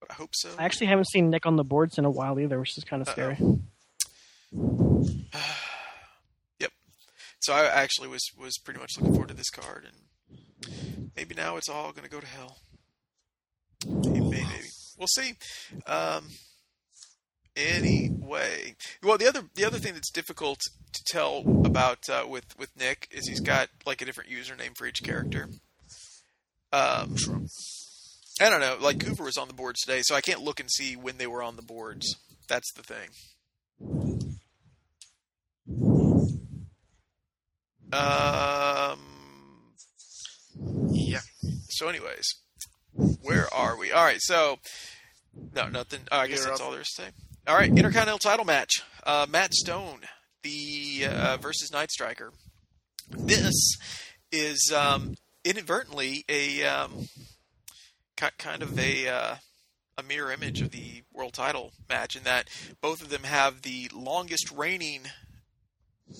[0.01, 0.51] but I hope so.
[0.59, 3.03] I actually haven't seen Nick on the boards in a while either, which is kind
[3.03, 3.39] of scary.
[6.61, 6.71] Yep.
[7.41, 11.57] So I actually was was pretty much looking forward to this card, and maybe now
[11.57, 12.59] it's all going to go to hell.
[14.99, 15.35] We'll see.
[15.87, 16.29] Um,
[17.55, 20.61] anyway, well, the other the other thing that's difficult
[20.93, 24.87] to tell about uh, with with Nick is he's got like a different username for
[24.87, 25.49] each character.
[26.73, 27.17] Um,
[28.41, 28.77] I don't know.
[28.81, 31.27] Like Cooper was on the boards today, so I can't look and see when they
[31.27, 32.17] were on the boards.
[32.49, 33.09] That's the thing.
[37.93, 39.01] Um.
[40.91, 41.21] Yeah.
[41.69, 42.27] So, anyways,
[43.23, 43.93] where are we?
[43.93, 44.21] All right.
[44.21, 44.59] So,
[45.55, 46.01] no, nothing.
[46.11, 46.67] Oh, I guess You're that's up.
[46.67, 47.09] all there is to say.
[47.47, 50.01] All right, Intercontinental Title match: uh, Matt Stone,
[50.43, 52.33] the uh, versus Night Striker.
[53.11, 53.55] This
[54.33, 57.09] is um, inadvertently a um,
[58.17, 59.35] kind of a uh,
[59.99, 62.49] a mirror image of the world title match in that
[62.81, 65.03] both of them have the longest reigning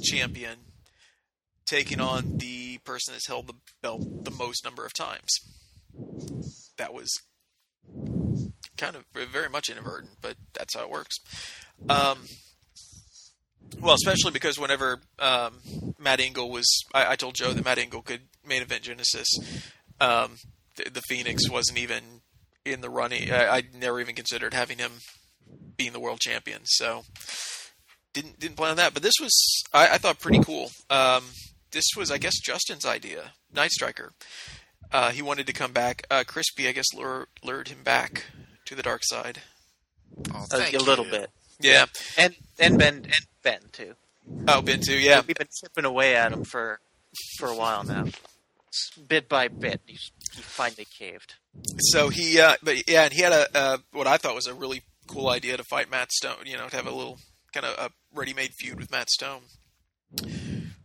[0.03, 0.59] champion
[1.67, 5.31] taking on the person that's held the belt the most number of times.
[6.79, 7.11] That was
[8.77, 11.17] kind of very much inadvertent, but that's how it works.
[11.89, 12.19] Um,
[13.81, 15.61] well, especially because whenever um,
[15.99, 19.29] Matt Engel was, I, I told Joe that Matt Engel could main event Genesis.
[20.01, 20.37] Um,
[20.77, 22.03] the, the Phoenix wasn't even
[22.65, 23.33] in the running.
[23.33, 24.93] I, I never even considered having him
[25.77, 26.61] being the world champion.
[26.65, 27.05] So
[28.13, 28.95] didn't didn't plan on that.
[28.95, 30.71] But this was I, I thought pretty cool.
[30.91, 31.25] Um,
[31.73, 33.33] this was I guess Justin's idea.
[33.53, 34.13] Night Striker.
[34.97, 36.07] Uh, he wanted to come back.
[36.11, 38.25] Uh, Crispy, I guess, lure, lured him back
[38.65, 39.41] to the dark side.
[40.33, 41.11] Oh, A, thank a little you.
[41.11, 41.31] bit,
[41.61, 41.85] Yeah.
[42.17, 43.95] and and Ben and Ben too.
[44.49, 44.99] Oh, Ben too.
[44.99, 45.21] Yeah.
[45.27, 46.81] we've been chipping away at him for
[47.39, 48.07] for a while now,
[49.07, 49.83] bit by bit.
[49.87, 51.35] He's, he finally caved.
[51.79, 54.55] So he, uh, but yeah, and he had a uh, what I thought was a
[54.55, 56.47] really cool idea to fight Matt Stone.
[56.47, 57.19] You know, to have a little
[57.53, 59.43] kind of a ready-made feud with Matt Stone.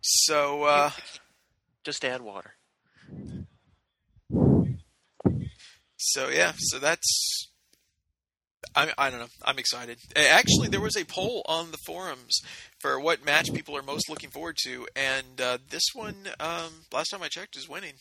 [0.02, 0.92] So uh,
[1.86, 2.56] Just add water.
[6.02, 7.48] So yeah, so that's.
[8.76, 9.28] I I don't know.
[9.44, 9.98] I'm excited.
[10.16, 12.40] Uh, Actually, there was a poll on the forums
[12.80, 17.10] for what match people are most looking forward to, and uh, this one, um, last
[17.10, 17.94] time I checked, is winning.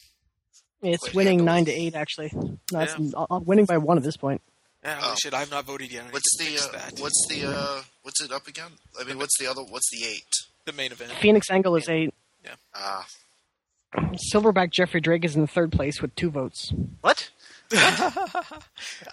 [0.83, 1.47] It's Quite winning handily.
[1.57, 2.31] nine to eight actually.
[2.73, 3.11] No, it's Yeah.
[3.17, 4.41] uh, uh, winning by one at this point.
[4.85, 5.17] Yeah, holy Oh.
[5.23, 6.05] shit, I have not voted yet.
[6.13, 8.71] What's the uh, what's the uh, what's it up again?
[8.99, 9.63] I mean, what's the other?
[9.63, 10.25] What's the eight?
[10.67, 11.11] the main event?
[11.21, 12.15] Phoenix Angle is eight.
[12.75, 13.07] Ah,
[14.33, 16.73] Silverback Jeffrey Drake is in third place with two votes.
[17.01, 17.31] What?
[17.73, 18.11] Yeah,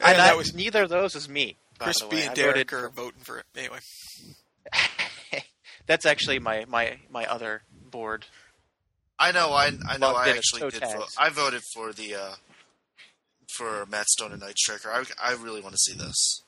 [0.01, 1.57] And that I- was neither of those is me.
[1.79, 3.45] by Chris B and I Derek voted are voting for it.
[3.55, 3.79] Anyway,
[5.85, 8.25] That's actually my, my, my other board.
[9.19, 9.49] I know.
[9.51, 10.13] I I know.
[10.13, 10.81] I actually did.
[10.81, 11.07] Vote.
[11.17, 12.35] I voted for the uh,
[13.55, 14.91] for Matt Stone and Night Striker.
[14.91, 16.43] I I really want to see this.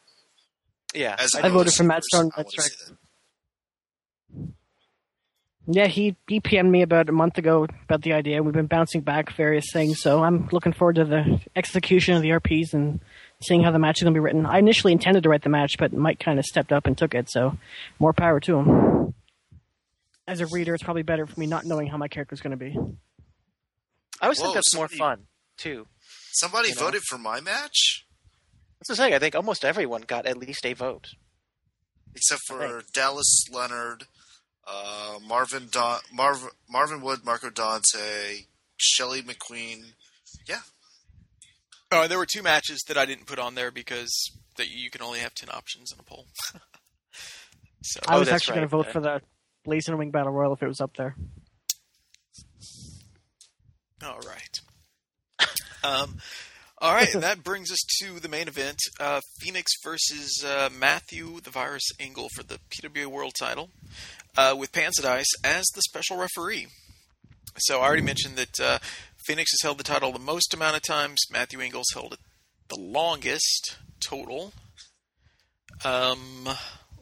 [0.94, 1.16] Yeah.
[1.18, 2.98] As I voted for Matt Stone and I Night Striker.
[5.70, 5.76] That.
[5.76, 8.42] Yeah, he he PM'd me about a month ago about the idea.
[8.44, 12.30] We've been bouncing back various things, so I'm looking forward to the execution of the
[12.30, 13.00] RPs and
[13.42, 14.46] seeing how the match is going to be written.
[14.46, 17.14] I initially intended to write the match, but Mike kind of stepped up and took
[17.16, 17.58] it, so
[18.00, 19.14] more power to him.
[20.28, 22.58] As a reader, it's probably better for me not knowing how my character's going to
[22.58, 22.78] be.
[24.22, 25.22] I always Whoa, think that's more fun,
[25.58, 25.88] too.
[26.34, 26.82] Somebody You know?
[26.82, 28.06] voted for my match,
[28.80, 29.14] That's the thing.
[29.14, 31.08] I think almost everyone got at least a vote.
[32.16, 34.04] except for Dallas Leonard,
[34.72, 38.46] uh, Marvin Don- Marv- Marvin Wood, Marco Dante,
[38.78, 39.94] Shelly McQueen.
[40.48, 40.62] Yeah,
[41.92, 44.12] oh, there were two matches that I didn't put on there because
[44.58, 46.28] that you can only have ten options in a poll.
[47.84, 48.92] so I Oh, was that's actually going to vote yeah.
[48.92, 49.22] for the
[49.66, 51.16] Blazing Wing Battle Royal if it was up there.
[54.04, 54.60] All right.
[55.82, 56.18] Um,
[56.80, 61.40] all right, and that brings us to the main event: uh, Phoenix versus uh, Matthew
[61.40, 63.70] the Virus Angle for the PWA World Title,
[64.40, 66.68] uh, with Panzerdice as the special referee.
[67.58, 68.80] So I already mentioned that uh,
[69.26, 71.20] Phoenix has held the title the most amount of times.
[71.30, 72.20] Matthew Ingles held it
[72.70, 74.54] the longest total.
[75.84, 76.48] Um,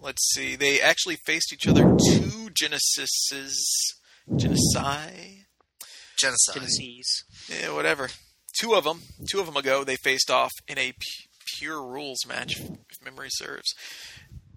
[0.01, 0.55] let's see.
[0.55, 3.53] They actually faced each other two Genesises,
[4.27, 4.37] Genesi.
[4.39, 5.43] genocide.
[6.19, 7.23] Genesis.
[7.49, 8.09] Yeah, whatever.
[8.59, 10.93] Two of them, two of them ago, they faced off in a
[11.59, 13.75] pure rules match, if memory serves,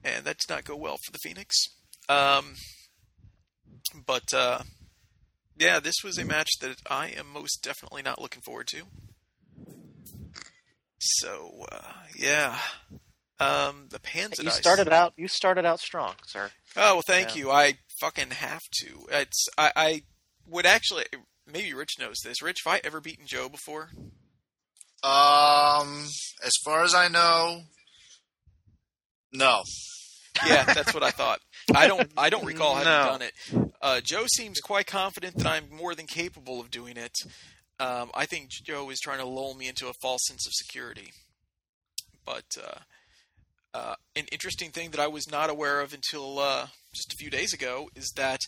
[0.03, 1.55] and that did not go well for the Phoenix.
[2.11, 2.55] Um,
[4.07, 4.63] but uh,
[5.57, 8.83] yeah, this was a match that I am most definitely not looking forward to.
[10.99, 12.59] So uh, yeah,
[13.39, 14.43] um, the Panzer.
[14.45, 15.15] You started out.
[15.17, 16.51] You started out strong, sir.
[16.77, 17.43] Oh well, thank Yeah.
[17.43, 17.51] you.
[17.51, 19.07] I fucking have to.
[19.11, 20.03] It's I, I
[20.47, 21.05] would actually.
[21.51, 22.43] Maybe Rich knows this.
[22.43, 23.91] Rich, have I ever beaten Joe before?
[25.03, 26.05] Um,
[26.45, 27.63] as far as I know,
[29.33, 29.63] no.
[30.47, 31.41] Yeah, that's what I thought.
[31.75, 32.11] I don't.
[32.17, 33.05] I don't recall having No.
[33.05, 33.73] done it.
[33.83, 37.15] Uh, Joe seems quite confident that I'm more than capable of doing it.
[37.79, 41.13] Um, I think Joe is trying to lull me into a false sense of security.
[42.27, 42.79] But uh,
[43.73, 47.31] uh, an interesting thing that I was not aware of until uh, just a few
[47.31, 48.41] days ago is that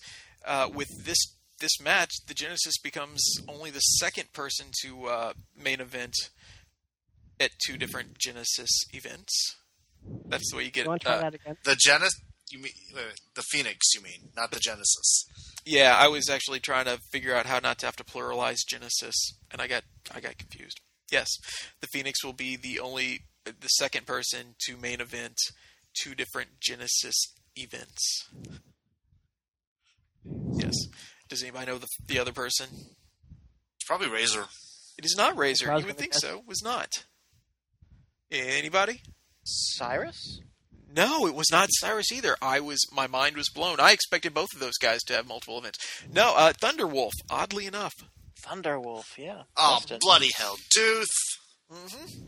[0.47, 1.19] uh, with this
[1.61, 6.15] this match, the Genesis becomes only the second person to uh, main event
[7.39, 9.57] at two different Genesis events.
[10.27, 11.57] That's the way you get You want uh, again?
[11.65, 12.21] The Genesis.
[12.53, 13.95] You mean wait, wait, the Phoenix?
[13.95, 15.25] You mean not the Genesis?
[15.65, 19.15] Yeah, I was actually trying to figure out how not to have to pluralize Genesis,
[19.51, 19.85] and I got
[20.15, 20.79] I got confused.
[21.11, 21.29] Yes,
[21.81, 25.37] the Phoenix will be the only the second person to main event
[25.95, 27.15] two different Genesis
[27.57, 28.29] events.
[30.53, 30.75] Yes.
[31.29, 32.67] Does anybody know the the other person?
[32.71, 34.45] It's probably Razor.
[34.99, 35.67] It is not Razor.
[35.79, 36.21] You would think guess.
[36.21, 36.41] so.
[36.41, 36.91] It was not.
[38.31, 39.01] Anybody?
[39.43, 40.41] Cyrus.
[40.95, 42.37] No, it was not Cyrus either.
[42.43, 43.81] I was my mind was blown.
[43.81, 45.79] I expected both of those guys to have multiple events.
[46.13, 47.13] No, uh, Thunderwolf.
[47.31, 47.95] Oddly enough.
[48.47, 49.17] Thunderwolf.
[49.17, 49.43] Yeah.
[49.57, 49.99] Oh Dustin.
[50.01, 51.07] bloody hell, Dooth!
[51.73, 52.23] Mhm.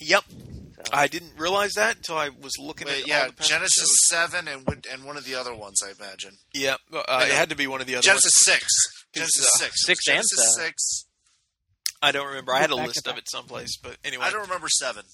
[0.00, 0.24] Yep.
[0.28, 3.78] So- I didn't realize that until I was looking Wait, at yeah, all the Genesis
[3.78, 3.98] episodes.
[4.08, 6.38] seven and and one of the other ones, I imagine.
[6.54, 8.58] Yep, uh, I it had to be one of the other Genesis ones.
[8.60, 8.66] six.
[9.14, 9.86] Genesis uh, six.
[9.86, 10.66] six and Genesis seven.
[10.68, 11.04] six.
[12.00, 12.52] I don't remember.
[12.52, 14.24] I had a Back list of it someplace, but anyway.
[14.26, 15.04] I don't remember seven.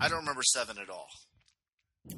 [0.00, 1.08] I don't remember seven at all.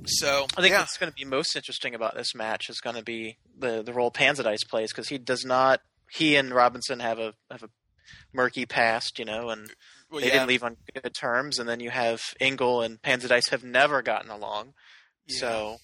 [0.07, 2.97] so I think yeah, what's going to be most interesting about this match is going
[2.97, 5.81] to be the the role Panzerdice plays because he does not.
[6.11, 7.71] He and Robinson have a have a
[8.33, 9.71] murky past, you know, and
[10.11, 11.59] well, they yeah, didn't leave on good terms.
[11.59, 14.75] And then you have Engel and Panzerdice have never gotten along.
[15.27, 15.77] yeah, So,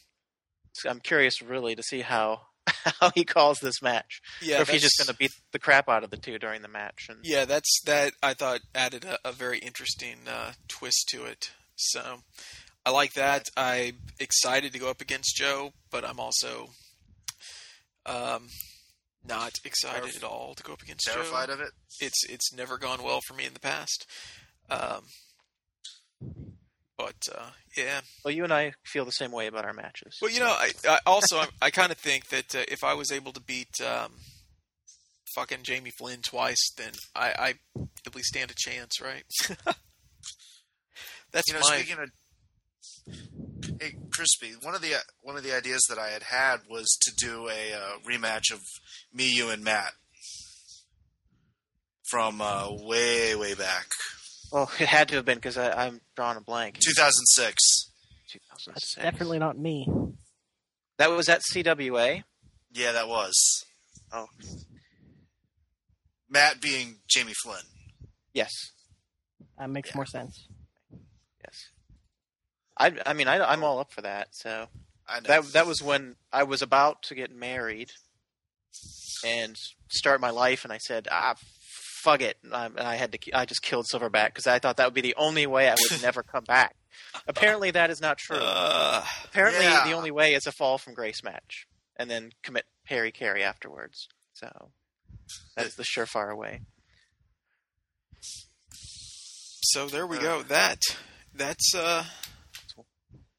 [0.72, 2.42] so I'm curious, really, to see how
[3.00, 5.88] how he calls this match, yeah, or if he's just going to beat the crap
[5.88, 7.06] out of the two during the match.
[7.08, 8.12] And Yeah, that's that.
[8.22, 11.50] I thought added a, a very interesting uh, twist to it.
[11.90, 12.18] So
[12.86, 13.48] I like that.
[13.56, 16.68] I'm excited to go up against Joe, but I'm also
[18.06, 18.48] um,
[19.26, 21.54] Not excited Terrif- at all to go up against Terrified Joe.
[21.54, 21.70] of it.
[22.00, 24.06] It's it's never gone well for me in the past.
[24.70, 25.04] Um,
[26.96, 30.18] but uh, yeah, Well, you and I feel the same way about our matches.
[30.22, 32.94] well, you know, I, I also I, I kind of think that uh, if I
[32.94, 34.12] was able to beat um,
[35.34, 37.32] fucking Jamie Flynn twice, then I,
[37.76, 39.24] I at least stand a chance, right?
[41.32, 42.10] That's You know, my speaking of
[43.80, 47.12] hey, crispy, one of the one of the ideas that I had had was to
[47.16, 48.60] do a uh, rematch of
[49.12, 49.92] me, you, and Matt
[52.10, 53.86] from uh, way way back,
[54.52, 56.78] well, it had to have been because I'm drawing a blank.
[56.80, 57.54] 2006.
[58.66, 59.86] That's definitely not me.
[60.98, 62.22] That was at CWA.
[62.72, 63.34] Yeah, that was
[64.12, 64.26] Oh,
[66.28, 67.62] Matt being Jamie Flynn.
[68.34, 68.50] yes,
[69.58, 69.96] That makes Yeah.
[69.96, 70.48] more sense.
[72.82, 74.28] I, I mean, I, I'm all up for that.
[74.32, 74.66] So
[75.08, 75.28] I know.
[75.28, 77.90] that that was when I was about to get married
[79.24, 79.56] and
[79.88, 81.34] start my life, and I said, ah,
[82.02, 83.18] fuck it, and I had to.
[83.32, 86.02] I just killed Silverback because I thought that would be the only way I would
[86.02, 86.74] never come back.
[87.28, 88.36] Apparently, that is not true.
[88.40, 89.84] uh, Apparently, Yeah.
[89.84, 91.66] the only way is a fall from grace match,
[91.96, 94.08] and then commit Perry Carey afterwards.
[94.32, 94.70] So
[95.56, 96.62] that is the surefire way.
[99.62, 100.42] so there we go.
[100.42, 100.80] That
[101.34, 102.04] that's uh,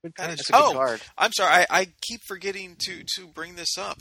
[0.04, 0.34] Good That card.
[0.34, 0.74] a good Oh!
[0.74, 1.01] card.
[1.18, 3.99] I'm sorry, I, I keep forgetting to to bring this up.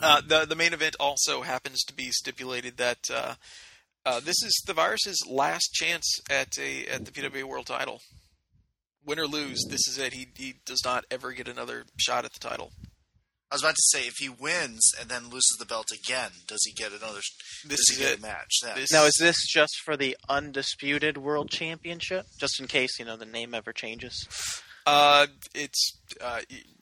[0.00, 3.34] Uh, the the main event also happens to be stipulated that uh,
[4.06, 8.00] uh, this is the virus's last chance at a at the PWA World Title.
[9.04, 10.14] Win or lose, this is it.
[10.14, 12.70] He he does not ever get another shot at the title.
[13.50, 16.64] I was about to say, if he wins and then loses the belt again, does
[16.64, 17.20] he get another?
[17.64, 18.18] This does is he get it.
[18.18, 18.60] a match?
[18.62, 18.74] Then?
[18.74, 22.26] This- Now, is this just for the undisputed world championship?
[22.40, 24.26] Just in case you know the name ever changes.
[24.86, 26.40] Uh, it's uh,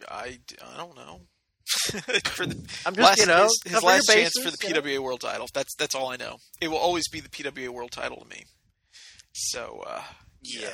[0.08, 1.20] I I don't know.
[2.24, 4.66] for the I'm just last, you know his, his cover your last chance for the
[4.68, 4.80] you know?
[4.80, 5.46] PWA World Title.
[5.54, 6.36] That's that's all I know.
[6.60, 8.44] It will always be the PWA World Title to me.
[9.32, 10.02] So uh,
[10.42, 10.68] yeah.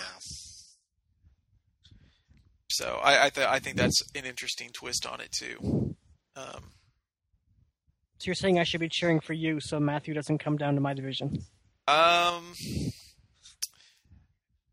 [2.70, 5.95] So I I, th- I think that's an interesting twist on it too.
[6.37, 6.72] Um,
[8.18, 10.81] So you're saying I should be cheering for you so Matthew doesn't come down to
[10.81, 11.45] my division?
[11.87, 12.53] um,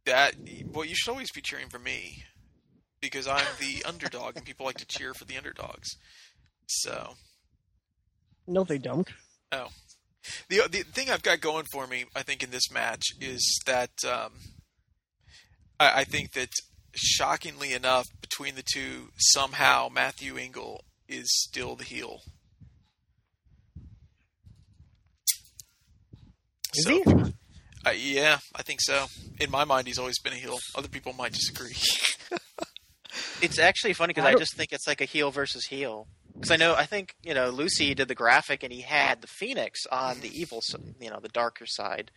[0.05, 0.33] that
[0.65, 2.23] well, you should always be cheering for me
[3.05, 5.89] because I'm the underdog, and people like to cheer for the underdogs.
[6.67, 7.13] So
[8.47, 9.07] No, they don't.
[9.51, 9.67] oh,
[10.49, 13.91] the the thing I've got going for me, I think, in this match is that
[14.03, 14.31] um,
[15.79, 16.49] I, I think that
[16.95, 22.19] shockingly enough, between the two, somehow Matthew Engel is still the heel.
[26.73, 27.33] Is So- he?
[27.85, 29.05] Uh, yeah, I think so.
[29.39, 30.57] In my mind, he's always been a heel.
[30.73, 31.75] Other people might disagree.
[33.45, 36.07] It's actually funny because I I, just think it's like a heel versus heel.
[36.33, 39.27] Because I know I think you know Lucy did the graphic and he had the
[39.27, 40.61] Phoenix on the evil,
[40.99, 42.11] you know, the darker side,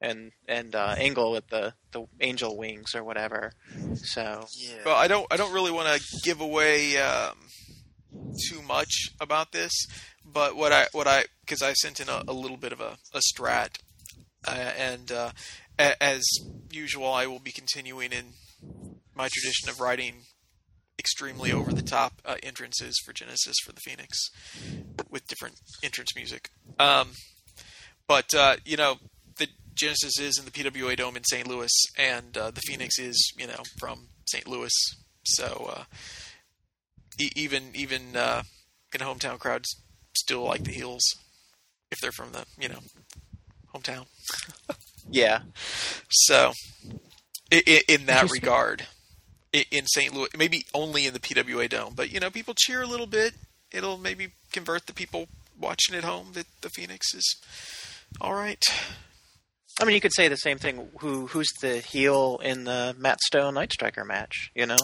[0.00, 3.52] and and uh, Engel with the the angel wings or whatever.
[3.96, 4.82] So Yeah.
[4.84, 5.26] well, I don't.
[5.30, 7.36] I don't really want to give away um,
[8.48, 9.72] too much about this,
[10.24, 12.96] but what I what I because I sent in a, a little bit of a,
[13.12, 13.78] a strat,
[14.46, 15.30] uh, and uh,
[15.78, 16.22] a, as
[16.70, 18.34] usual, I will be continuing in
[19.14, 20.14] my tradition of writing
[20.98, 24.30] extremely over the top uh, entrances for Genesis for the Phoenix
[25.10, 26.50] with different entrance music.
[26.78, 27.10] Um,
[28.06, 28.96] but uh, you know,
[29.38, 31.46] the Genesis is in the PWA Dome in St.
[31.48, 34.46] Louis, and uh, the Phoenix is you know from St.
[34.48, 34.72] Louis,
[35.24, 35.84] so uh,
[37.18, 38.42] e- even even uh,
[38.94, 39.68] in a hometown crowds
[40.16, 41.02] still like the heels
[41.90, 42.80] if they're from the you know
[43.74, 44.06] hometown.
[45.10, 45.40] yeah,
[46.08, 46.52] So,
[47.52, 48.84] i i in that regard, i
[49.70, 50.12] in St.
[50.14, 53.34] Louis, maybe only in the PWA Dome, but you know, people cheer a little bit.
[53.72, 55.26] It'll maybe convert the people
[55.60, 57.36] watching at home that the Phoenix is
[58.20, 58.62] all right.
[59.80, 60.88] I mean you could say the same thing.
[61.00, 64.50] Who who's the heel in the Matt Stone Night Striker match?
[64.54, 64.78] You know,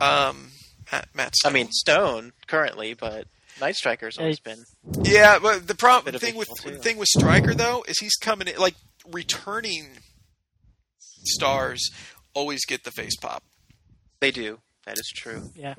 [0.00, 0.50] Um,
[0.90, 3.26] Matt, Matt I mean Stone currently, but
[3.60, 4.64] Night Striker's always been.
[5.02, 6.78] yeah, but the problem thing with the too.
[6.78, 8.74] thing with Striker though is he's coming in like
[9.08, 9.88] returning
[11.24, 11.90] stars
[12.38, 13.42] always get the face pop.
[14.20, 14.58] They do.
[14.86, 15.50] That is true.
[15.54, 15.74] Yeah.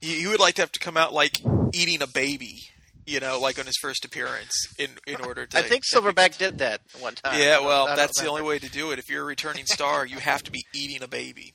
[0.00, 1.40] He, he would like to have to come out like
[1.72, 2.58] eating a baby,
[3.06, 5.58] you know, like on his first appearance in in order to.
[5.58, 7.38] I think Silverback did that one time.
[7.40, 8.98] Yeah, well, I don't that's the only way to do it.
[8.98, 11.54] If you're a returning star, you have to be eating a baby.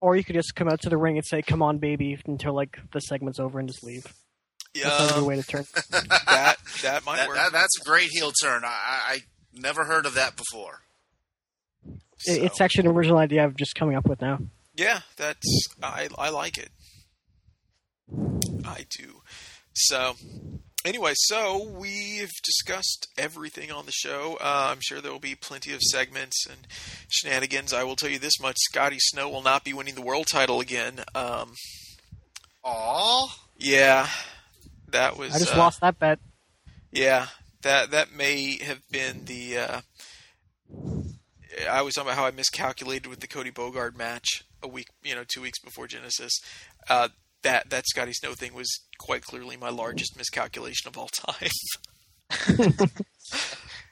[0.00, 2.52] Or you could just come out to the ring and say, "Come on, baby," until
[2.54, 4.06] like the segment's over and just leave.
[4.74, 5.64] Yeah, That's not a Yeah, way to turn.
[6.26, 7.36] that that might That, work.
[7.36, 8.62] that, that's a great heel turn.
[8.64, 9.18] I, I, I
[9.54, 10.80] never heard of that before.
[12.26, 14.38] It- It's actually an original idea I'm just coming up with now.
[14.76, 16.70] yeah, that's I I like it.
[18.64, 19.22] I do.
[19.74, 20.14] So
[20.84, 24.36] anyway, so we've discussed everything on the show.
[24.40, 26.66] Uh, I'm sure there will be plenty of segments and
[27.08, 27.72] shenanigans.
[27.72, 30.60] I will tell you this much: Scotty Snow will not be winning the world title
[30.60, 31.00] again.
[31.14, 31.54] Um,
[32.64, 33.38] Aw.
[33.58, 34.08] yeah,
[34.88, 35.34] that was.
[35.34, 36.18] I just uh, lost that bet.
[36.92, 37.26] Yeah,
[37.62, 39.58] that that may have been the.
[39.58, 39.80] Uh,
[41.70, 45.14] I was talking about how I miscalculated with the Cody Bogard match a week, you
[45.14, 46.32] know, two weeks before Genesis.
[46.88, 47.08] Uh,
[47.42, 51.50] that that Scotty Snow thing was quite clearly my largest miscalculation of all time.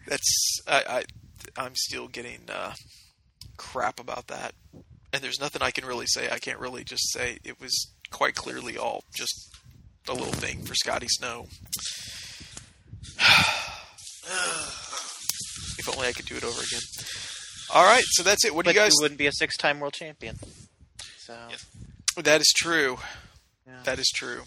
[0.07, 1.05] That's I, I
[1.57, 2.73] I'm still getting uh,
[3.57, 4.55] crap about that,
[5.13, 6.31] and there's nothing I can really say.
[6.31, 9.55] I can't really just say it was quite clearly all just
[10.09, 11.47] a little thing for Scotty Snow.
[15.83, 16.81] if only I could do it over again.
[17.73, 18.55] All right, so that's it.
[18.55, 18.93] What do you guys?
[18.99, 20.37] he wouldn't be a six-time world champion.
[21.19, 21.35] So
[22.23, 22.99] That is true.
[23.67, 23.79] Yeah.
[23.85, 24.43] That is true.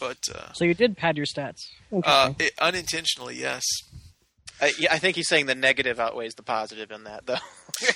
[0.00, 1.60] But uh, So you did pad your stats.
[1.92, 3.62] uh, it, unintentionally, yes.
[4.60, 7.36] I, yeah, I think he's saying the negative outweighs the positive in that, though.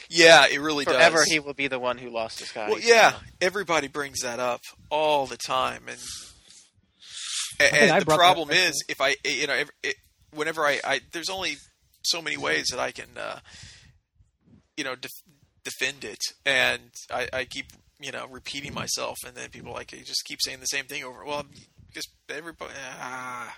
[0.08, 1.26] Yeah, it really Forever, does.
[1.26, 2.68] he will be the one who lost his guy.
[2.70, 5.98] well, yeah, everybody brings that up all the time, and
[7.58, 9.96] think and the problem is if I you know if, it,
[10.32, 11.56] whenever I, I there's only
[12.02, 13.38] so many ways that I can uh,
[14.76, 15.10] you know def-
[15.64, 16.80] defend it, and
[17.12, 17.66] I, I keep
[18.00, 21.02] you know repeating myself, and then people like you just keep saying the same thing
[21.04, 21.24] over.
[21.24, 21.44] Well,
[21.94, 22.72] just everybody.
[23.00, 23.56] Ah,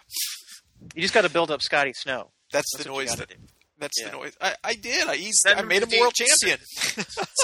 [0.95, 2.31] You just got to build up Scotty Snow.
[2.53, 3.35] that's, That's the noise that do.
[3.79, 4.11] that's Yeah.
[4.11, 4.37] the noise.
[4.41, 5.09] I, I did.
[5.09, 6.59] I he's, Send I him made him world D- champion.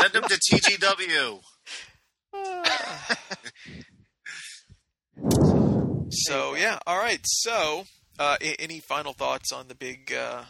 [0.00, 1.40] Send him to TGW.
[6.10, 7.20] so yeah, all right.
[7.24, 7.84] So,
[8.18, 10.42] uh, any final thoughts on the big, uh,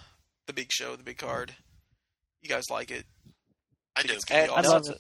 [0.47, 1.55] the big show, the big card?
[2.43, 3.05] You guys like it?
[3.97, 4.13] I do.
[4.15, 4.71] It's gonna awesome.
[4.71, 4.97] no, it's a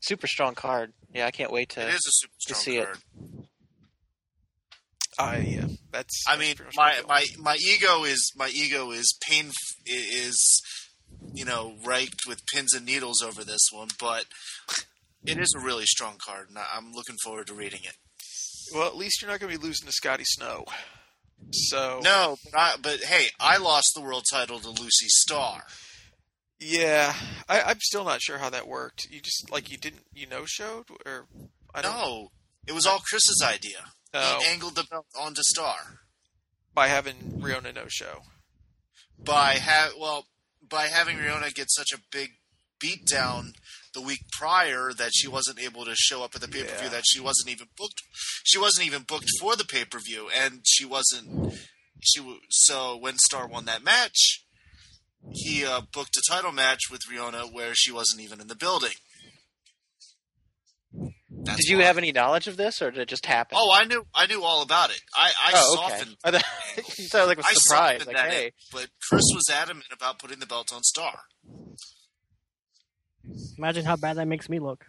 [0.00, 0.92] super strong card.
[1.14, 1.82] Yeah, I can't wait to.
[1.82, 2.88] It is a super to strong see it.
[5.18, 6.24] I yeah, that's.
[6.26, 9.50] I that's mean, my, my my ego is my ego is pain
[9.86, 10.62] is
[11.34, 14.24] you know raked with pins and needles over this one, but
[15.26, 17.96] it is a really strong card, and I- I'm looking forward to reading it.
[18.74, 20.64] well, at least you're not going to be losing to Scotty Snow.
[21.52, 25.64] So No, but, I, but hey, I lost the world title to Lucy Starr.
[26.62, 27.14] Yeah,
[27.48, 29.08] I, I'm still not sure how that worked.
[29.10, 31.26] You just like you didn't you know showed or
[31.74, 32.28] I don't No,
[32.66, 33.86] it was all Chris's idea.
[34.14, 34.38] Oh.
[34.40, 36.00] He angled the belt onto Star
[36.74, 38.22] by having Riona no show.
[39.18, 40.26] by ha- well
[40.66, 42.30] by having Riona get such a big
[42.82, 43.54] beatdown
[43.94, 46.84] the week prior that she wasn't able to show up at the pay per view.
[46.84, 46.88] Yeah.
[46.88, 48.02] That she wasn't even booked.
[48.44, 51.54] She wasn't even booked for the pay per view, and she wasn't.
[52.00, 54.44] She so when Star won that match,
[55.30, 58.92] he uh, booked a title match with Riona where she wasn't even in the building.
[61.44, 61.84] That's Did you why.
[61.84, 63.56] have any knowledge of this, or did it just happen?
[63.60, 64.04] Oh, I knew.
[64.14, 65.00] I knew all about it.
[65.16, 65.96] I, I Oh, okay.
[65.98, 66.16] softened.
[66.24, 66.44] I thought-
[66.98, 67.98] you sounded like a I surprise.
[68.00, 71.18] softened Like, that hey, in, but Chris was adamant about putting the belt on Star.
[73.58, 74.84] Imagine how bad that makes me look.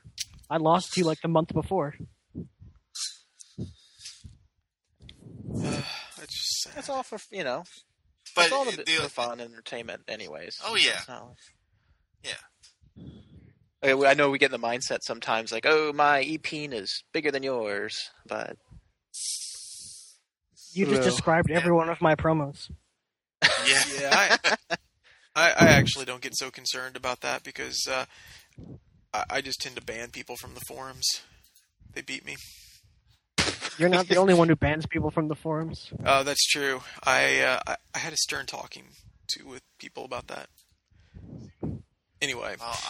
[0.50, 1.96] I lost to you like the month before.
[5.56, 6.74] That's just sad.
[6.76, 7.64] that's all for you know.
[8.36, 10.58] But It's all the, the, for fun and entertainment, anyways.
[10.66, 10.92] Oh, yeah.
[10.98, 11.38] It's not like-
[12.24, 13.04] Yeah.
[13.84, 17.32] Okay, I know we get in the mindset sometimes, like, "Oh, my e-peen is bigger
[17.32, 18.56] than yours," but
[20.72, 22.72] You just Well, described every one of my promos.
[23.68, 24.10] yeah, Yeah,
[24.42, 24.56] I,
[25.36, 28.06] I, I actually don't get so concerned about that because uh,
[29.14, 31.06] I, I just tend to ban people from the forums.
[31.94, 32.38] They beat me.
[33.78, 35.92] You're not the only one who bans people from the forums.
[36.04, 36.82] Uh, that's true.
[37.04, 38.86] I, uh, I I had a stern talking
[39.30, 40.48] to with people about that.
[42.22, 42.90] Anyway, Oh,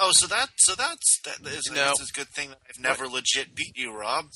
[0.00, 1.90] oh, so that so that's that is No.
[1.90, 4.26] it's a good thing that I've never legit beat you, Rob.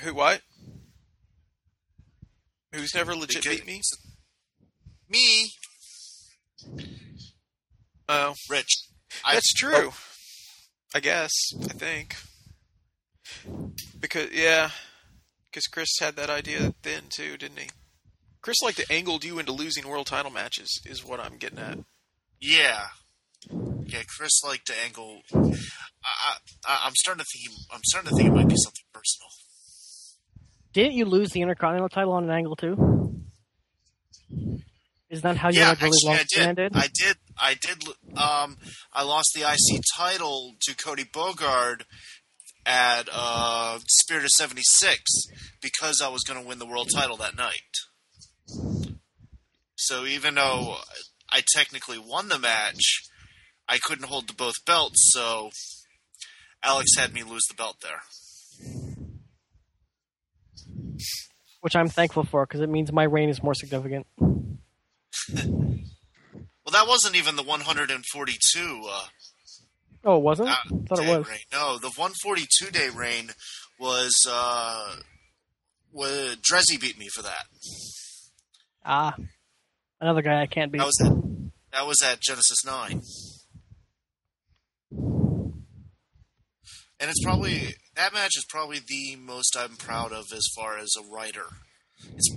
[0.00, 0.40] who what?
[2.72, 3.80] Who's never legit Because- beat me?
[5.08, 5.50] Me,
[8.08, 8.84] Oh, Rich.
[9.24, 9.92] I, that's true.
[10.94, 11.30] I guess.
[11.64, 12.16] I think
[14.00, 14.70] because yeah,
[15.52, 17.68] because Chris had that idea then too, didn't he?
[18.40, 21.78] Chris liked to angle you into losing world title matches, is what I'm getting at.
[22.40, 22.86] yeah,
[23.50, 24.02] yeah.
[24.16, 25.20] Chris liked to angle.
[25.34, 26.36] I,
[26.66, 27.50] I, I'm starting to think.
[27.56, 29.28] he- I'm starting to think it might be something personal.
[30.72, 33.22] Didn't you lose the Intercontinental title on an angle too?
[35.10, 36.48] Is that how you yeah, like really actually, long I did.
[36.48, 36.72] ended?
[36.74, 37.16] I did.
[37.38, 37.84] I did.
[38.16, 38.56] Um,
[38.94, 41.82] I lost the IC title to Cody Bogard
[42.64, 45.02] at uh, Spirit of '76
[45.60, 47.54] because I was going to win the world title that night.
[49.76, 50.76] So even though
[51.30, 53.02] I technically won the match,
[53.68, 55.10] I couldn't hold the both belts.
[55.12, 55.50] So
[56.62, 58.02] Alex had me lose the belt there.
[61.62, 64.06] which I'm thankful for because it means my reign is more significant.
[66.64, 69.04] Well, that wasn't even the 142 uh,
[70.04, 70.50] Oh, it wasn't?
[70.50, 70.54] uh,
[70.88, 71.28] thought it was.
[71.28, 71.38] reign.
[71.52, 73.30] No, the 142 day reign
[73.78, 74.96] was uh,
[75.92, 77.44] was Drezzy beat me for that.
[78.84, 79.14] Ah,
[80.00, 80.78] another guy I can't beat.
[80.78, 81.12] That was at,
[81.72, 83.00] that was at Genesis Nine,
[87.00, 90.94] and it's probably that match is probably the most I'm proud of as far as
[90.98, 91.46] a writer.
[92.14, 92.36] It's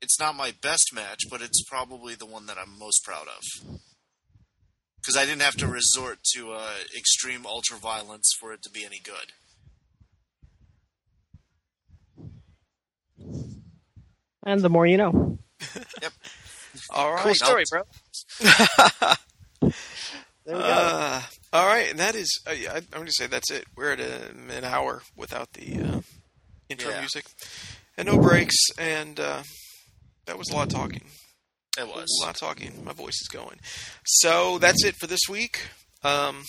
[0.00, 3.78] it's not my best match, but it's probably the one that I'm most proud of
[5.14, 8.84] because I didn't have to resort to uh, extreme ultra violence for it to be
[8.84, 9.32] any good.
[14.46, 15.38] and the more you know.
[16.02, 16.12] yep.
[16.90, 17.22] All right.
[17.22, 17.82] Cool story, bro.
[18.40, 19.70] there
[20.46, 20.58] we go.
[20.58, 22.40] Uh, all right, and that is.
[22.46, 23.64] Uh, yeah, I, I'm going to say that's it.
[23.76, 26.00] We're at a, an hour without the uh,
[26.68, 27.00] intro Yeah.
[27.00, 27.26] music
[27.96, 29.42] and no breaks, and uh,
[30.26, 31.04] that was a lot of talking.
[31.78, 32.08] It was.
[32.20, 32.84] A lot of talking.
[32.84, 33.58] My voice is going.
[34.04, 35.60] So that's it for this week.
[36.02, 36.44] Um,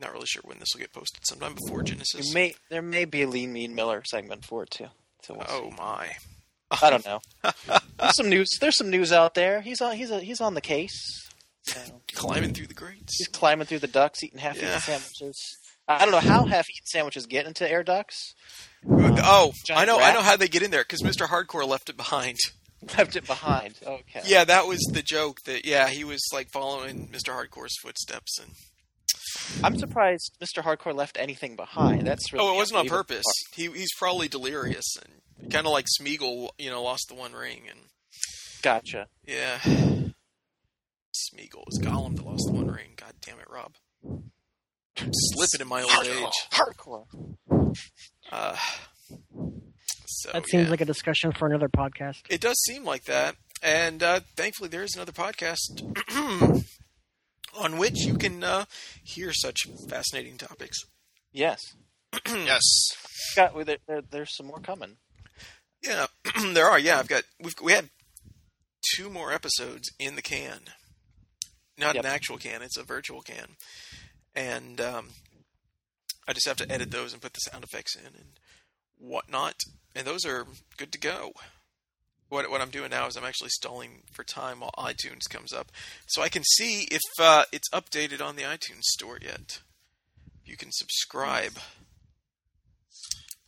[0.00, 1.26] not really sure when this will get posted.
[1.26, 2.28] Sometime before Genesis.
[2.28, 4.86] You may there may be a Lean Mean Miller segment for it too.
[5.22, 5.76] So we'll oh see.
[5.78, 6.08] my!
[6.82, 7.20] I don't know.
[7.98, 8.48] There's some news.
[8.60, 9.60] There's some news out there.
[9.60, 9.96] He's on.
[9.96, 11.28] He's a, he's on the case.
[11.62, 11.80] So
[12.14, 13.16] Climbing through the grates.
[13.18, 14.78] he's climbing through the ducts, eating half-eaten Yeah.
[14.78, 15.58] sandwiches.
[15.88, 18.34] I don't know how half-eaten sandwiches get into air ducts.
[18.88, 19.98] Oh, I know.
[19.98, 21.26] I know how they get in there because Mr.
[21.26, 22.36] Hardcore left it behind.
[22.98, 23.74] Left it behind.
[23.84, 24.22] Okay.
[24.26, 25.42] Yeah, that was the joke.
[25.44, 27.30] That yeah, he was like following Mr.
[27.32, 28.50] Hardcore's footsteps, and
[29.64, 30.62] I'm surprised Mr.
[30.62, 32.06] Hardcore left anything behind.
[32.06, 33.24] That's really oh, it wasn't on purpose.
[33.54, 37.62] He he's probably delirious and kind of like Smeagol, you know, lost the One Ring,
[37.68, 37.78] and
[38.62, 39.08] Gotcha.
[39.26, 42.90] yeah, Smeagol was Gollum that lost the One Ring.
[42.96, 43.72] God damn it, Rob.
[44.98, 46.32] I'm slipping in my old age.
[46.52, 47.04] Hardcore.
[48.30, 48.56] Uh,
[50.06, 50.70] so That seems yeah.
[50.70, 52.22] like a discussion for another podcast.
[52.28, 55.82] It does seem like that, and uh, thankfully there is another podcast
[57.58, 58.64] on which you can uh,
[59.02, 60.78] hear such fascinating topics.
[61.32, 61.60] Yes.
[62.26, 62.62] yes.
[63.34, 64.96] Got well, there, there, there's some more coming.
[65.82, 66.06] Yeah,
[66.52, 66.78] there are.
[66.78, 67.90] Yeah, I've got we've we had
[68.94, 70.60] two more episodes in the can.
[71.78, 72.04] Not Yep.
[72.04, 73.56] an actual can; it's a virtual can,
[74.34, 75.08] and um,
[76.26, 78.40] I just have to edit those and put the sound effects in and
[78.98, 79.54] whatnot,
[79.94, 81.32] and those are good to go.
[82.28, 85.70] What what I'm doing now is I'm actually stalling for time while iTunes comes up,
[86.06, 89.60] so I can see if uh, it's updated on the iTunes store yet.
[90.44, 91.58] You can subscribe.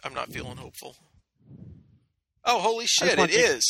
[0.05, 0.97] I'm not feeling hopeful.
[2.45, 3.19] Oh, holy shit!
[3.19, 3.65] It to- is.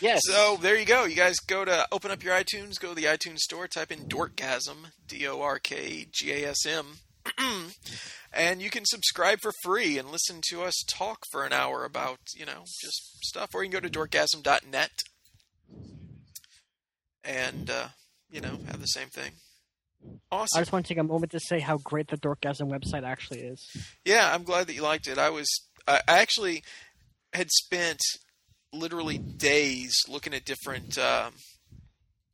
[0.00, 0.22] Yes.
[0.24, 1.04] So there you go.
[1.04, 4.00] You guys go to open up your iTunes, go to the iTunes store, type in
[4.00, 6.98] Dorkgasm, D O R K G A S M,
[8.32, 12.18] and you can subscribe for free and listen to us talk for an hour about,
[12.34, 13.54] you know, just stuff.
[13.54, 14.90] Or you can go to dorkgasm.net
[17.24, 17.88] and, uh,
[18.30, 19.32] you know, have the same thing.
[20.30, 20.58] Awesome.
[20.58, 23.40] I just want to take a moment to say how great the Dorkgasm website actually
[23.40, 23.66] is.
[24.04, 25.18] Yeah, I'm glad that you liked it.
[25.18, 25.48] I was,
[25.86, 26.62] I I actually
[27.32, 28.00] had spent
[28.72, 31.34] literally days looking at different um,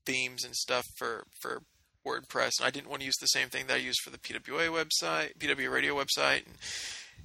[0.05, 1.63] themes and stuff for for
[2.07, 4.19] WordPress, and I didn't want to use the same thing that I used for the
[4.19, 6.57] PWA website, PW Radio website, and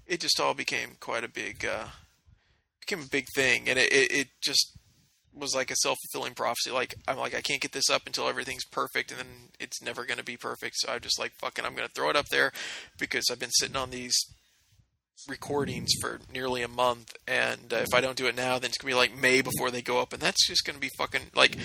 [0.06, 1.88] it just all became quite a big, uh,
[2.80, 4.78] became a big thing, and it, it, it just
[5.34, 6.72] was like a self fulfilling prophecy.
[6.72, 9.28] Like I'm like I can't get this up until everything's perfect, and then
[9.60, 10.76] it's never going to be perfect.
[10.78, 12.52] So I'm just like fucking, I'm going to throw it up there
[12.98, 14.16] because I've been sitting on these
[15.28, 18.78] recordings for nearly a month, and uh, if I don't do it now, then it's
[18.78, 21.58] gonna be like May before they go up, and that's just gonna be fucking like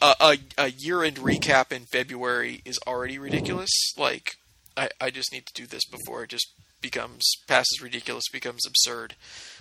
[0.00, 3.70] a a, a, a year end recap in February is already ridiculous.
[3.96, 4.36] Like
[4.76, 9.14] I I just need to do this before it just becomes passes ridiculous, becomes absurd.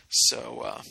[0.10, 0.81] So uh,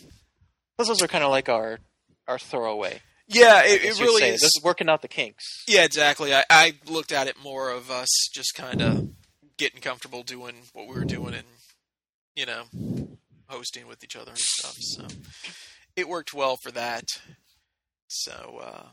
[0.79, 1.79] Those are kind of like our
[2.27, 3.01] our throwaway.
[3.29, 4.41] yeah, it, it really is.
[4.41, 5.45] This is working out the kinks.
[5.69, 6.35] Yeah, exactly.
[6.35, 9.09] I, I looked at it more of us just kind of
[9.57, 11.47] getting comfortable doing what we were doing and,
[12.35, 12.65] you know,
[13.47, 14.77] hosting with each other and stuff.
[14.81, 15.07] So
[15.97, 17.05] it worked well for that.
[18.09, 18.87] So, uh,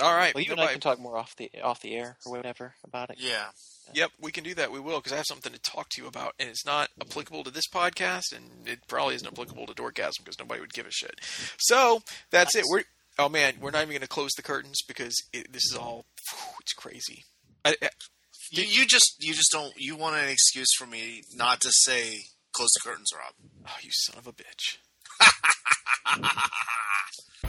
[0.00, 0.34] all right.
[0.34, 0.60] Well, you and.
[0.60, 3.16] I can talk more off the off the air or whatever about it.
[3.18, 3.46] Yeah.
[3.94, 4.72] Yep, we can do that.
[4.72, 7.44] We will because I have something to talk to you about, and it's not applicable
[7.44, 10.90] to this podcast, and it probably isn't applicable to Dorkgasm because nobody would give a
[10.90, 11.20] shit.
[11.58, 12.64] So that's it.
[12.68, 12.82] We're
[13.18, 16.04] oh man, we're not even going to close the curtains because it, this is all
[16.60, 17.24] it's crazy.
[17.64, 17.90] I, I,
[18.50, 22.18] You, you just you just don't you want an excuse for me not to say
[22.52, 23.34] close the curtains, Rob.
[23.68, 24.78] oh, you son of a bitch!